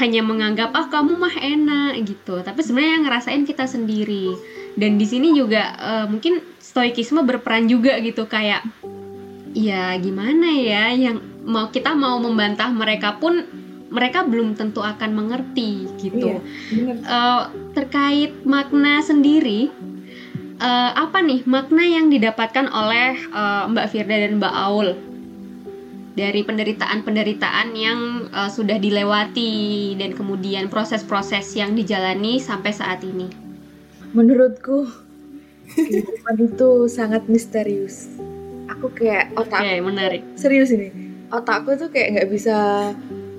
hanya 0.00 0.24
menganggap 0.24 0.72
ah 0.72 0.88
kamu 0.88 1.20
mah 1.20 1.36
enak 1.36 2.00
gitu. 2.08 2.40
Tapi 2.40 2.64
sebenarnya 2.64 2.92
yang 2.96 3.04
ngerasain 3.04 3.44
kita 3.44 3.68
sendiri. 3.68 4.32
Dan 4.72 4.96
di 4.96 5.04
sini 5.04 5.36
juga 5.36 5.76
eh, 5.76 6.06
mungkin 6.08 6.40
stoikisme 6.56 7.20
berperan 7.28 7.68
juga 7.68 8.00
gitu. 8.00 8.24
Kayak 8.24 8.64
ya 9.52 9.92
gimana 10.00 10.48
ya 10.56 10.96
yang 10.96 11.20
mau 11.44 11.68
kita 11.68 11.92
mau 11.92 12.16
membantah 12.16 12.72
mereka 12.72 13.20
pun 13.20 13.44
mereka 13.92 14.24
belum 14.24 14.56
tentu 14.56 14.80
akan 14.80 15.12
mengerti 15.12 15.84
gitu. 16.00 16.40
Iya, 16.40 16.40
bener. 16.72 16.96
Eh, 17.04 17.42
terkait 17.76 18.32
makna 18.48 19.04
sendiri 19.04 19.68
eh, 20.56 20.90
apa 20.96 21.20
nih 21.20 21.44
makna 21.44 21.84
yang 21.84 22.08
didapatkan 22.08 22.72
oleh 22.72 23.20
eh, 23.20 23.62
Mbak 23.68 23.86
Firda 23.92 24.16
dan 24.16 24.40
Mbak 24.40 24.54
Aul 24.56 25.11
dari 26.12 26.44
penderitaan-penderitaan 26.44 27.68
yang 27.76 28.00
eh, 28.28 28.50
sudah 28.50 28.76
dilewati 28.76 29.94
dan 29.96 30.12
kemudian 30.12 30.68
proses-proses 30.68 31.56
yang 31.56 31.72
dijalani 31.72 32.40
sampai 32.40 32.72
saat 32.72 33.00
ini. 33.04 33.28
Menurutku 34.12 34.88
kehidupan 35.72 36.36
itu 36.52 36.86
sangat 36.88 37.24
misterius. 37.28 38.12
Aku 38.68 38.92
kayak 38.92 39.32
otak 39.38 39.62
menarik. 39.80 40.22
serius 40.34 40.74
ini 40.74 41.12
otakku 41.32 41.74
tuh 41.80 41.88
kayak 41.88 42.08
nggak 42.14 42.30
bisa 42.30 42.56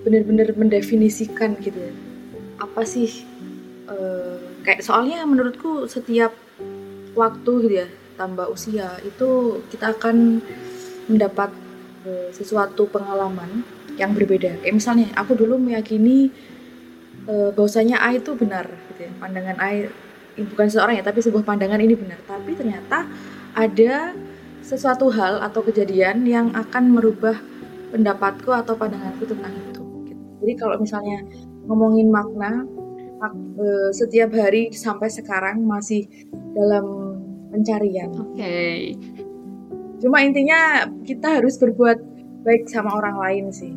bener-bener 0.04 0.50
mendefinisikan 0.58 1.56
gitu 1.62 1.78
ya 1.78 1.94
apa 2.60 2.82
sih 2.84 3.24
eh, 3.88 4.36
kayak 4.66 4.82
soalnya 4.82 5.24
menurutku 5.24 5.86
setiap 5.86 6.34
waktu 7.14 7.52
gitu 7.70 7.76
ya 7.86 7.88
tambah 8.18 8.50
usia 8.50 8.98
itu 9.06 9.62
kita 9.70 9.94
akan 9.94 10.42
mendapat 11.08 11.54
sesuatu 12.36 12.90
pengalaman 12.92 13.64
yang 13.96 14.12
berbeda 14.12 14.60
kayak 14.60 14.76
misalnya 14.76 15.08
aku 15.16 15.38
dulu 15.38 15.56
meyakini 15.56 16.34
eh, 17.30 17.50
bahwasanya 17.54 18.02
A 18.02 18.16
itu 18.18 18.34
benar 18.36 18.68
gitu 18.92 19.08
ya 19.08 19.12
pandangan 19.22 19.58
A 19.62 19.88
bukan 20.34 20.66
seseorang 20.66 20.98
ya 20.98 21.04
tapi 21.06 21.22
sebuah 21.22 21.46
pandangan 21.46 21.78
ini 21.78 21.94
benar 21.94 22.18
tapi 22.26 22.58
ternyata 22.58 23.06
ada 23.54 24.18
sesuatu 24.64 25.12
hal 25.12 25.44
atau 25.44 25.62
kejadian 25.62 26.24
yang 26.24 26.50
akan 26.56 26.96
merubah 26.96 27.36
pendapatku 27.94 28.50
atau 28.50 28.74
pandanganku 28.74 29.28
tentang 29.30 29.54
itu. 29.54 29.84
gitu. 30.10 30.24
Jadi 30.42 30.54
kalau 30.58 30.82
misalnya 30.82 31.22
ngomongin 31.70 32.10
makna, 32.10 32.66
mak- 33.22 33.38
eh, 33.60 33.92
setiap 33.94 34.34
hari 34.34 34.74
sampai 34.74 35.12
sekarang 35.14 35.62
masih 35.62 36.10
dalam 36.56 37.20
pencarian. 37.54 38.10
Oke. 38.18 38.98
Cuma 40.04 40.20
intinya 40.20 40.84
kita 41.08 41.40
harus 41.40 41.56
berbuat 41.56 41.98
baik 42.44 42.68
sama 42.68 43.00
orang 43.00 43.16
lain 43.16 43.46
sih. 43.56 43.72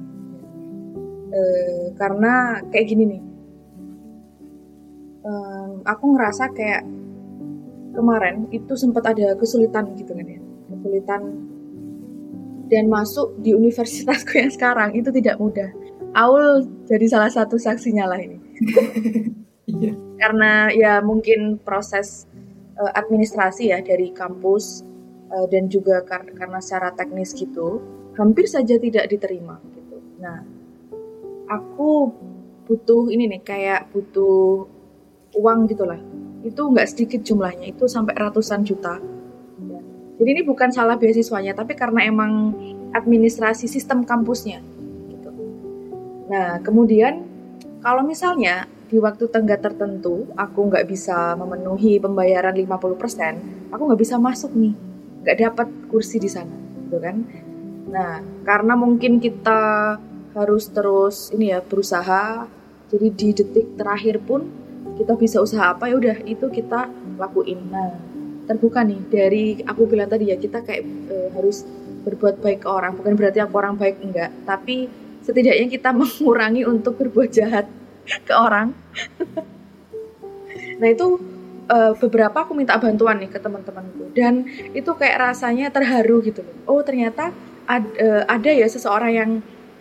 Eh, 1.30 1.94
karena 1.94 2.58
kayak 2.74 2.86
gini 2.90 3.04
nih, 3.14 3.22
Em, 5.26 5.82
aku 5.82 6.14
ngerasa 6.14 6.54
kayak 6.54 6.86
kemarin 7.90 8.46
itu 8.54 8.78
sempat 8.78 9.10
ada 9.10 9.34
kesulitan 9.34 9.90
gitu 9.98 10.14
kan 10.14 10.22
ya, 10.22 10.38
kesulitan 10.70 11.22
dan 12.70 12.86
masuk 12.86 13.34
di 13.42 13.50
universitasku 13.50 14.38
yang 14.38 14.54
sekarang 14.54 14.94
itu 14.94 15.10
tidak 15.10 15.42
mudah. 15.42 15.66
Aul 16.14 16.70
jadi 16.86 17.10
salah 17.10 17.30
satu 17.30 17.58
saksinya 17.58 18.06
lah 18.06 18.22
ini. 18.22 18.38
Karena 20.22 20.70
ya 20.70 21.02
mungkin 21.02 21.58
proses 21.58 22.30
eh, 22.78 22.92
administrasi 22.94 23.74
ya 23.74 23.82
dari 23.82 24.14
kampus 24.14 24.86
eh, 25.30 25.46
dan 25.50 25.66
juga 25.66 26.02
kar- 26.06 26.32
karena 26.34 26.58
secara 26.62 26.94
teknis 26.94 27.34
gitu 27.34 27.82
hampir 28.16 28.48
saja 28.48 28.80
tidak 28.80 29.06
diterima 29.12 29.60
gitu. 29.76 29.96
Nah, 30.22 30.40
aku 31.46 32.10
butuh 32.66 33.12
ini 33.12 33.30
nih 33.30 33.42
kayak 33.44 33.80
butuh 33.94 34.66
uang 35.38 35.70
gitulah. 35.70 36.00
Itu 36.42 36.72
nggak 36.72 36.88
sedikit 36.90 37.20
jumlahnya, 37.22 37.70
itu 37.70 37.84
sampai 37.86 38.16
ratusan 38.16 38.64
juta. 38.66 38.98
Ya. 39.62 39.80
Jadi 40.16 40.28
ini 40.32 40.42
bukan 40.42 40.72
salah 40.72 40.96
beasiswanya, 40.96 41.52
tapi 41.52 41.76
karena 41.76 42.08
emang 42.08 42.56
administrasi 42.96 43.68
sistem 43.68 44.02
kampusnya. 44.02 44.64
Gitu. 45.12 45.30
Nah, 46.32 46.58
kemudian 46.64 47.22
kalau 47.84 48.02
misalnya 48.02 48.66
di 48.86 49.02
waktu 49.02 49.26
tenggat 49.28 49.66
tertentu 49.66 50.30
aku 50.38 50.70
nggak 50.70 50.86
bisa 50.86 51.34
memenuhi 51.34 51.98
pembayaran 51.98 52.54
50%, 52.54 53.74
aku 53.74 53.82
nggak 53.82 54.00
bisa 54.00 54.16
masuk 54.16 54.54
nih, 54.54 54.74
nggak 55.26 55.38
dapat 55.42 55.68
kursi 55.90 56.22
di 56.22 56.30
sana, 56.30 56.54
gitu 56.86 57.02
kan? 57.02 57.26
Nah, 57.90 58.22
karena 58.46 58.78
mungkin 58.78 59.18
kita 59.18 59.98
harus 60.38 60.70
terus 60.70 61.34
ini 61.34 61.50
ya 61.50 61.58
berusaha, 61.58 62.46
jadi 62.86 63.06
di 63.10 63.28
detik 63.34 63.74
terakhir 63.74 64.22
pun 64.22 64.46
kita 64.94 65.18
bisa 65.18 65.42
usaha 65.42 65.74
apa 65.74 65.90
ya 65.90 65.98
udah 65.98 66.16
itu 66.30 66.46
kita 66.46 66.86
lakuin. 67.18 67.58
Nah, 67.74 67.98
terbuka 68.46 68.86
nih 68.86 69.00
dari 69.10 69.44
aku 69.66 69.90
bilang 69.90 70.06
tadi 70.06 70.30
ya 70.30 70.38
kita 70.38 70.62
kayak 70.62 70.86
eh, 71.10 71.28
harus 71.34 71.66
berbuat 72.06 72.38
baik 72.38 72.62
ke 72.62 72.68
orang, 72.70 72.94
bukan 72.94 73.18
berarti 73.18 73.42
aku 73.42 73.54
orang 73.58 73.74
baik 73.74 73.98
enggak, 73.98 74.30
tapi 74.46 74.86
setidaknya 75.26 75.66
kita 75.66 75.90
mengurangi 75.98 76.62
untuk 76.62 77.02
berbuat 77.02 77.34
jahat 77.34 77.66
ke 78.06 78.30
orang. 78.30 78.70
nah 80.80 80.86
itu 80.86 81.18
eh, 81.66 81.92
beberapa 81.98 82.46
aku 82.46 82.52
minta 82.54 82.78
bantuan 82.78 83.18
nih 83.18 83.30
ke 83.30 83.38
teman-temanku. 83.42 84.14
Dan 84.14 84.46
itu 84.72 84.90
kayak 84.94 85.32
rasanya 85.32 85.70
terharu 85.70 86.22
gitu 86.22 86.42
loh. 86.42 86.56
Oh 86.70 86.80
ternyata 86.82 87.34
ad- 87.66 87.94
eh, 87.98 88.22
ada 88.26 88.50
ya 88.50 88.66
seseorang 88.70 89.12
yang 89.12 89.30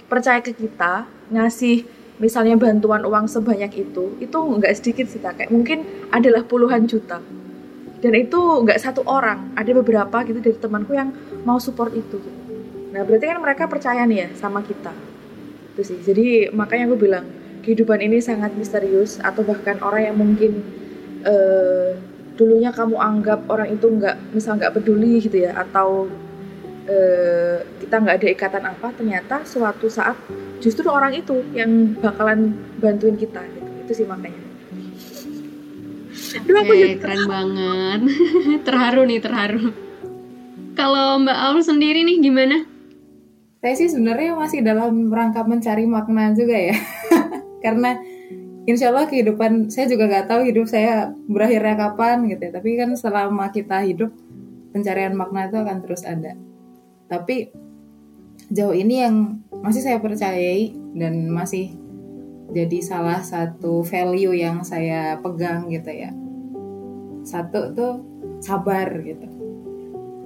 percaya 0.05 0.41
ke 0.41 0.53
kita 0.53 1.09
ngasih 1.33 1.86
misalnya 2.21 2.55
bantuan 2.55 3.03
uang 3.03 3.27
sebanyak 3.27 3.75
itu 3.75 4.15
itu 4.23 4.38
nggak 4.38 4.71
sedikit 4.77 5.09
sih 5.09 5.19
kayak 5.19 5.51
mungkin 5.51 5.83
adalah 6.13 6.45
puluhan 6.45 6.86
juta. 6.89 7.21
Dan 7.99 8.13
itu 8.13 8.38
nggak 8.38 8.77
satu 8.77 9.01
orang 9.07 9.55
ada 9.57 9.71
beberapa 9.73 10.21
gitu 10.27 10.38
dari 10.38 10.57
temanku 10.61 10.93
yang 10.93 11.09
mau 11.41 11.57
support 11.57 11.89
itu 11.95 12.21
gitu. 12.21 12.41
nah 12.95 13.03
berarti 13.03 13.27
kan 13.27 13.43
mereka 13.43 13.67
percaya 13.67 14.07
nih 14.07 14.17
ya 14.23 14.27
sama 14.39 14.63
kita. 14.63 14.93
Itu 15.75 15.81
sih. 15.83 15.99
Jadi 15.99 16.47
makanya 16.55 16.88
aku 16.88 16.95
bilang 16.95 17.25
kehidupan 17.65 17.99
ini 17.99 18.21
sangat 18.23 18.55
misterius 18.55 19.19
atau 19.19 19.43
bahkan 19.43 19.81
orang 19.83 20.13
yang 20.13 20.15
mungkin 20.15 20.63
eh, 21.26 21.89
dulunya 22.36 22.71
kamu 22.71 22.95
anggap 22.99 23.47
orang 23.49 23.73
itu 23.73 23.88
nggak 23.89 24.36
misal 24.36 24.59
nggak 24.59 24.76
peduli 24.76 25.23
gitu 25.23 25.49
ya 25.49 25.57
atau 25.57 26.07
eh, 26.86 27.65
kita 27.82 27.95
nggak 27.99 28.15
ada 28.21 28.28
ikatan 28.30 28.63
apa 28.69 28.88
ternyata 28.93 29.36
suatu 29.43 29.89
saat 29.89 30.15
justru 30.59 30.88
orang 30.88 31.15
itu 31.17 31.41
yang 31.57 31.97
bakalan 31.99 32.53
bantuin 32.80 33.17
kita 33.17 33.41
gitu 33.41 33.69
itu 33.86 33.93
sih 34.03 34.07
makanya 34.07 34.45
Oke, 36.36 36.76
jadi 36.76 36.99
keren 36.99 37.23
banget. 37.32 37.99
terharu 38.67 39.07
nih, 39.07 39.19
terharu. 39.23 39.71
Kalau 40.76 41.23
Mbak 41.23 41.38
Aul 41.47 41.61
sendiri 41.63 42.03
nih 42.03 42.19
gimana? 42.19 42.67
Saya 43.63 43.73
sih 43.80 43.88
sebenarnya 43.88 44.36
masih 44.36 44.59
dalam 44.59 45.07
rangka 45.07 45.47
mencari 45.47 45.88
makna 45.88 46.36
juga 46.36 46.59
ya. 46.59 46.76
Karena 47.63 47.95
insya 48.66 48.91
Allah 48.93 49.05
kehidupan 49.09 49.70
saya 49.70 49.89
juga 49.89 50.09
nggak 50.09 50.28
tahu 50.30 50.41
hidup 50.49 50.66
saya 50.70 51.13
berakhirnya 51.30 51.76
kapan 51.78 52.26
gitu 52.30 52.41
ya. 52.49 52.51
Tapi 52.53 52.70
kan 52.78 52.89
selama 52.97 53.49
kita 53.49 53.82
hidup 53.86 54.11
pencarian 54.74 55.16
makna 55.16 55.47
itu 55.47 55.57
akan 55.57 55.78
terus 55.82 56.03
ada. 56.03 56.34
Tapi 57.07 57.53
jauh 58.51 58.76
ini 58.76 59.01
yang 59.01 59.41
masih 59.63 59.82
saya 59.82 59.97
percayai 60.01 60.74
dan 60.97 61.30
masih 61.30 61.74
jadi 62.53 62.78
salah 62.82 63.26
satu 63.26 63.82
value 63.82 64.38
yang 64.38 64.61
saya 64.61 65.18
pegang 65.22 65.70
gitu 65.70 65.89
ya. 65.89 66.13
Satu 67.26 67.74
tuh 67.74 67.93
sabar 68.43 68.89
gitu 69.01 69.36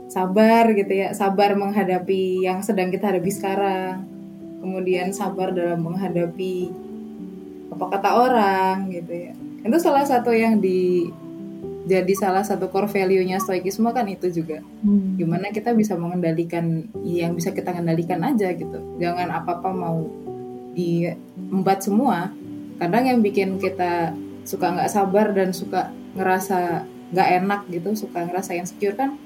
sabar 0.09 0.65
gitu 0.73 0.89
ya 0.89 1.13
sabar 1.13 1.53
menghadapi 1.53 2.41
yang 2.41 2.65
sedang 2.65 2.89
kita 2.89 3.13
hadapi 3.13 3.29
sekarang 3.29 4.09
kemudian 4.57 5.13
sabar 5.13 5.53
dalam 5.53 5.85
menghadapi 5.85 6.73
apa 7.79 7.95
kata 7.95 8.09
orang 8.11 8.91
gitu 8.91 9.13
ya. 9.15 9.33
Itu 9.63 9.79
salah 9.79 10.03
satu 10.03 10.35
yang 10.35 10.59
di 10.59 11.07
jadi 11.87 12.13
salah 12.13 12.45
satu 12.45 12.69
core 12.69 12.91
value-nya 12.91 13.39
stoikisme 13.39 13.89
kan 13.95 14.05
itu 14.11 14.27
juga. 14.29 14.59
Hmm. 14.83 15.15
gimana 15.15 15.49
kita 15.49 15.71
bisa 15.71 15.95
mengendalikan 15.95 16.85
yang 17.01 17.33
bisa 17.33 17.55
kita 17.55 17.71
kendalikan 17.71 18.19
aja 18.21 18.51
gitu. 18.51 18.77
Jangan 18.99 19.31
apa 19.31 19.63
apa 19.63 19.71
mau 19.71 20.11
diembat 20.75 21.79
semua. 21.81 22.35
Kadang 22.77 23.07
yang 23.07 23.19
bikin 23.23 23.57
kita 23.57 24.11
suka 24.43 24.75
nggak 24.75 24.91
sabar 24.91 25.31
dan 25.31 25.55
suka 25.55 25.89
ngerasa 26.19 26.83
nggak 27.09 27.29
enak 27.41 27.61
gitu 27.73 27.89
suka 27.97 28.27
ngerasa 28.29 28.53
insecure 28.53 28.93
kan 28.93 29.17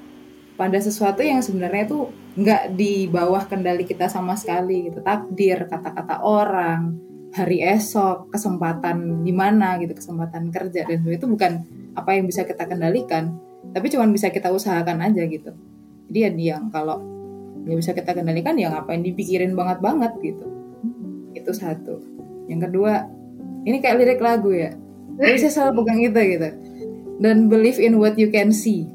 pada 0.56 0.80
sesuatu 0.80 1.20
yang 1.20 1.44
sebenarnya 1.44 1.84
tuh 1.84 2.08
nggak 2.38 2.72
di 2.72 3.10
bawah 3.10 3.44
kendali 3.44 3.84
kita 3.84 4.08
sama 4.08 4.38
sekali 4.38 4.88
gitu. 4.88 5.04
Takdir 5.04 5.68
kata-kata 5.68 6.24
orang 6.24 6.96
hari 7.34 7.66
esok 7.66 8.30
kesempatan 8.30 9.26
di 9.26 9.34
mana 9.34 9.74
gitu 9.82 9.90
kesempatan 9.90 10.54
kerja 10.54 10.86
dan 10.86 11.02
itu 11.02 11.26
bukan 11.26 11.66
apa 11.98 12.14
yang 12.14 12.30
bisa 12.30 12.46
kita 12.46 12.62
kendalikan. 12.70 13.34
Tapi 13.74 13.90
cuman 13.90 14.14
bisa 14.14 14.30
kita 14.30 14.54
usahakan 14.54 15.02
aja 15.02 15.26
gitu. 15.26 15.50
Jadi 16.06 16.18
ya 16.22 16.30
yang 16.54 16.70
kalau 16.70 17.02
nggak 17.66 17.78
bisa 17.80 17.90
kita 17.90 18.14
kendalikan 18.14 18.54
ya 18.54 18.70
ngapain 18.70 19.02
dipikirin 19.02 19.58
banget 19.58 19.82
banget 19.82 20.14
gitu. 20.22 20.46
Itu 21.34 21.50
satu. 21.50 21.98
Yang 22.46 22.70
kedua 22.70 23.10
ini 23.66 23.82
kayak 23.82 23.96
lirik 23.98 24.20
lagu 24.22 24.54
ya. 24.54 24.70
Tapi 25.18 25.34
saya 25.42 25.50
selalu 25.50 25.82
pegang 25.82 26.00
itu 26.06 26.20
gitu. 26.38 26.48
Dan 27.18 27.50
believe 27.50 27.82
in 27.82 27.98
what 27.98 28.14
you 28.14 28.30
can 28.30 28.54
see. 28.54 28.86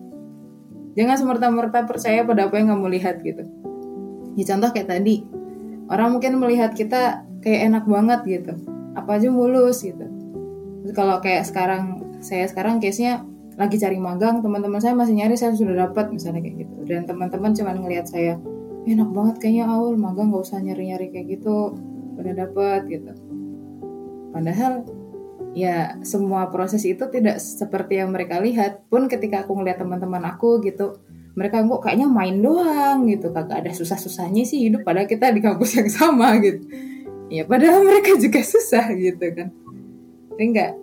Jangan 0.95 1.15
semerta-merta 1.19 1.83
percaya 1.83 2.23
pada 2.23 2.47
apa 2.47 2.55
yang 2.55 2.71
kamu 2.71 2.87
lihat 2.99 3.19
gitu. 3.19 3.43
Ya 4.39 4.43
contoh 4.47 4.71
kayak 4.71 4.87
tadi 4.87 5.27
orang 5.91 6.15
mungkin 6.15 6.39
melihat 6.39 6.71
kita 6.71 7.27
kayak 7.43 7.71
enak 7.71 7.85
banget 7.87 8.19
gitu. 8.27 8.53
Apa 8.95 9.19
aja 9.19 9.27
mulus 9.31 9.83
gitu. 9.83 10.05
Kalau 10.91 11.21
kayak 11.23 11.47
sekarang 11.47 12.03
saya 12.19 12.47
sekarang 12.49 12.83
case-nya 12.83 13.23
lagi 13.59 13.75
cari 13.75 13.99
magang 13.99 14.39
teman-teman 14.39 14.79
saya 14.79 14.95
masih 14.95 15.19
nyari 15.19 15.35
saya 15.35 15.55
sudah 15.55 15.87
dapat 15.87 16.11
misalnya 16.11 16.43
kayak 16.43 16.67
gitu. 16.67 16.75
Dan 16.87 17.03
teman-teman 17.07 17.51
cuman 17.55 17.75
ngelihat 17.83 18.07
saya 18.07 18.39
enak 18.87 19.09
banget 19.11 19.35
kayaknya 19.43 19.65
awal 19.67 19.93
magang 19.99 20.31
nggak 20.31 20.43
usah 20.47 20.63
nyari-nyari 20.63 21.11
kayak 21.11 21.39
gitu 21.39 21.75
udah 22.19 22.33
dapet 22.35 22.81
gitu. 22.87 23.11
Padahal 24.31 24.87
ya 25.57 25.97
semua 26.05 26.47
proses 26.53 26.85
itu 26.87 27.01
tidak 27.11 27.39
seperti 27.39 27.99
yang 27.99 28.15
mereka 28.15 28.39
lihat. 28.39 28.87
Pun 28.87 29.07
ketika 29.11 29.43
aku 29.43 29.59
ngeliat 29.59 29.79
teman-teman 29.79 30.23
aku 30.27 30.59
gitu 30.63 30.99
mereka 31.37 31.63
kok 31.63 31.87
kayaknya 31.87 32.07
main 32.09 32.39
doang 32.41 33.07
gitu. 33.07 33.31
Kagak 33.31 33.63
ada 33.63 33.71
susah-susahnya 33.71 34.43
sih 34.43 34.67
hidup 34.67 34.83
padahal 34.83 35.07
kita 35.07 35.31
di 35.31 35.39
kampus 35.43 35.79
yang 35.79 35.87
sama 35.91 36.35
gitu 36.41 36.88
ya 37.29 37.45
padahal 37.45 37.85
mereka 37.85 38.17
juga 38.17 38.41
susah 38.41 38.89
gitu 38.97 39.25
kan. 39.37 39.53
Tapi 40.33 40.43
enggak 40.43 40.73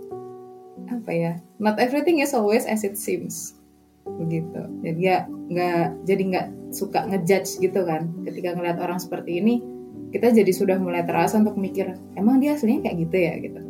apa 0.86 1.10
ya 1.10 1.32
not 1.58 1.76
everything 1.82 2.22
is 2.22 2.32
always 2.32 2.64
as 2.64 2.86
it 2.86 2.94
seems. 2.94 3.58
Begitu. 4.06 4.62
Jadi 4.86 5.00
ya 5.02 5.26
nggak 5.26 6.06
jadi 6.06 6.22
nggak 6.30 6.46
suka 6.70 7.10
ngejudge 7.10 7.58
gitu 7.58 7.80
kan. 7.82 8.06
Ketika 8.22 8.54
ngeliat 8.54 8.78
orang 8.78 9.02
seperti 9.02 9.42
ini 9.42 9.58
kita 10.14 10.30
jadi 10.30 10.52
sudah 10.54 10.78
mulai 10.78 11.02
terasa 11.02 11.42
untuk 11.42 11.58
mikir 11.58 11.98
emang 12.14 12.38
dia 12.38 12.54
aslinya 12.54 12.86
kayak 12.86 12.96
gitu 13.10 13.16
ya? 13.18 13.34
Gitu. 13.42 13.60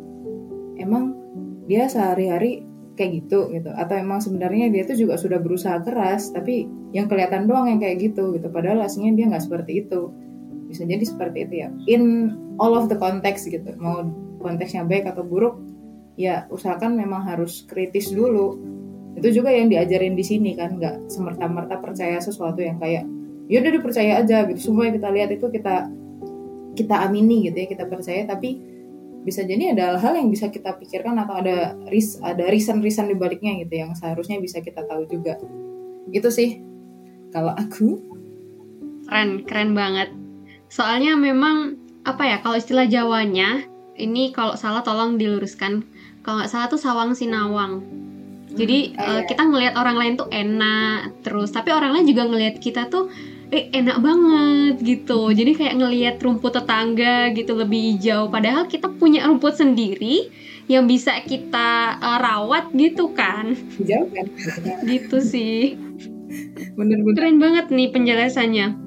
Emang 0.77 1.17
dia 1.65 1.89
sehari-hari 1.89 2.61
kayak 2.93 3.25
gitu? 3.25 3.49
Gitu. 3.49 3.73
Atau 3.73 3.97
emang 3.97 4.21
sebenarnya 4.21 4.69
dia 4.69 4.85
tuh 4.85 4.97
juga 5.01 5.17
sudah 5.17 5.41
berusaha 5.41 5.81
keras 5.81 6.29
tapi 6.29 6.69
yang 6.93 7.09
kelihatan 7.09 7.49
doang 7.49 7.73
yang 7.73 7.81
kayak 7.81 8.13
gitu. 8.13 8.37
Gitu. 8.37 8.47
Padahal 8.53 8.85
aslinya 8.85 9.17
dia 9.17 9.25
nggak 9.33 9.41
seperti 9.41 9.81
itu 9.89 10.13
bisa 10.67 10.83
jadi 10.83 11.03
seperti 11.03 11.47
itu 11.47 11.53
ya. 11.63 11.69
In 11.87 12.35
all 12.59 12.75
of 12.75 12.91
the 12.91 12.99
context 12.99 13.47
gitu 13.47 13.73
mau 13.79 14.03
konteksnya 14.43 14.85
baik 14.85 15.09
atau 15.09 15.23
buruk 15.25 15.57
ya 16.19 16.49
usahakan 16.51 16.97
memang 16.97 17.23
harus 17.23 17.63
kritis 17.65 18.11
dulu. 18.11 18.59
Itu 19.17 19.33
juga 19.33 19.49
yang 19.49 19.71
diajarin 19.71 20.13
di 20.13 20.21
sini 20.21 20.53
kan 20.53 20.77
nggak 20.77 21.09
semerta-merta 21.09 21.81
percaya 21.81 22.21
sesuatu 22.21 22.61
yang 22.61 22.77
kayak 22.77 23.07
ya 23.47 23.57
udah 23.63 23.71
dipercaya 23.79 24.11
aja 24.21 24.45
gitu. 24.51 24.73
Semua 24.73 24.91
yang 24.91 24.99
kita 24.99 25.09
lihat 25.09 25.29
itu 25.33 25.45
kita 25.49 25.75
kita 26.77 26.95
amini 27.07 27.49
gitu 27.49 27.57
ya 27.63 27.67
kita 27.69 27.85
percaya. 27.87 28.27
Tapi 28.27 28.49
bisa 29.25 29.43
jadi 29.43 29.75
ada 29.75 29.97
hal-hal 29.97 30.23
yang 30.23 30.29
bisa 30.31 30.47
kita 30.47 30.77
pikirkan 30.77 31.17
atau 31.19 31.41
ada 31.41 31.75
ris 31.89 32.15
ada 32.23 32.47
reason-reason 32.47 33.11
di 33.11 33.15
baliknya 33.17 33.59
gitu 33.65 33.73
yang 33.73 33.91
seharusnya 33.97 34.37
bisa 34.37 34.61
kita 34.61 34.85
tahu 34.85 35.07
juga. 35.09 35.39
Gitu 36.11 36.29
sih 36.29 36.61
kalau 37.31 37.53
aku. 37.57 38.03
Keren 39.07 39.47
keren 39.47 39.71
banget 39.71 40.11
soalnya 40.67 41.15
memang 41.15 41.79
apa 42.07 42.23
ya 42.23 42.37
kalau 42.39 42.55
istilah 42.55 42.87
Jawanya 42.87 43.63
ini 43.97 44.31
kalau 44.31 44.55
salah 44.55 44.83
tolong 44.83 45.19
diluruskan 45.19 45.83
kalau 46.23 46.43
nggak 46.43 46.51
salah 46.51 46.67
tuh 46.71 46.79
sawang 46.79 47.15
sinawang 47.15 47.83
jadi 48.57 48.77
Hmm, 48.91 48.97
uh, 48.97 49.21
iya. 49.21 49.27
kita 49.29 49.41
ngelihat 49.45 49.75
orang 49.77 49.97
lain 50.01 50.13
tuh 50.17 50.27
enak 50.33 51.21
terus, 51.21 51.53
tapi 51.53 51.69
orang 51.69 51.93
lain 51.93 52.09
juga 52.09 52.25
ngelihat 52.25 52.57
kita 52.57 52.89
tuh 52.89 53.13
eh 53.53 53.69
enak 53.71 54.01
banget 54.01 54.75
gitu. 54.83 55.31
Jadi 55.31 55.51
kayak 55.55 55.75
ngelihat 55.77 56.15
rumput 56.19 56.57
tetangga 56.57 57.31
gitu 57.31 57.55
lebih 57.55 57.95
hijau 57.95 58.27
padahal 58.27 58.67
kita 58.67 58.91
punya 58.91 59.23
rumput 59.29 59.55
sendiri 59.55 60.27
yang 60.67 60.83
bisa 60.83 61.15
kita 61.23 61.95
uh, 62.01 62.19
rawat 62.19 62.73
gitu 62.75 63.13
kan. 63.15 63.55
jauh 63.79 64.09
kan 64.11 64.25
Gitu 64.83 65.17
sih. 65.23 65.77
bener-bener 66.75 67.15
Keren 67.15 67.39
banget 67.39 67.65
nih 67.71 67.87
penjelasannya. 67.93 68.86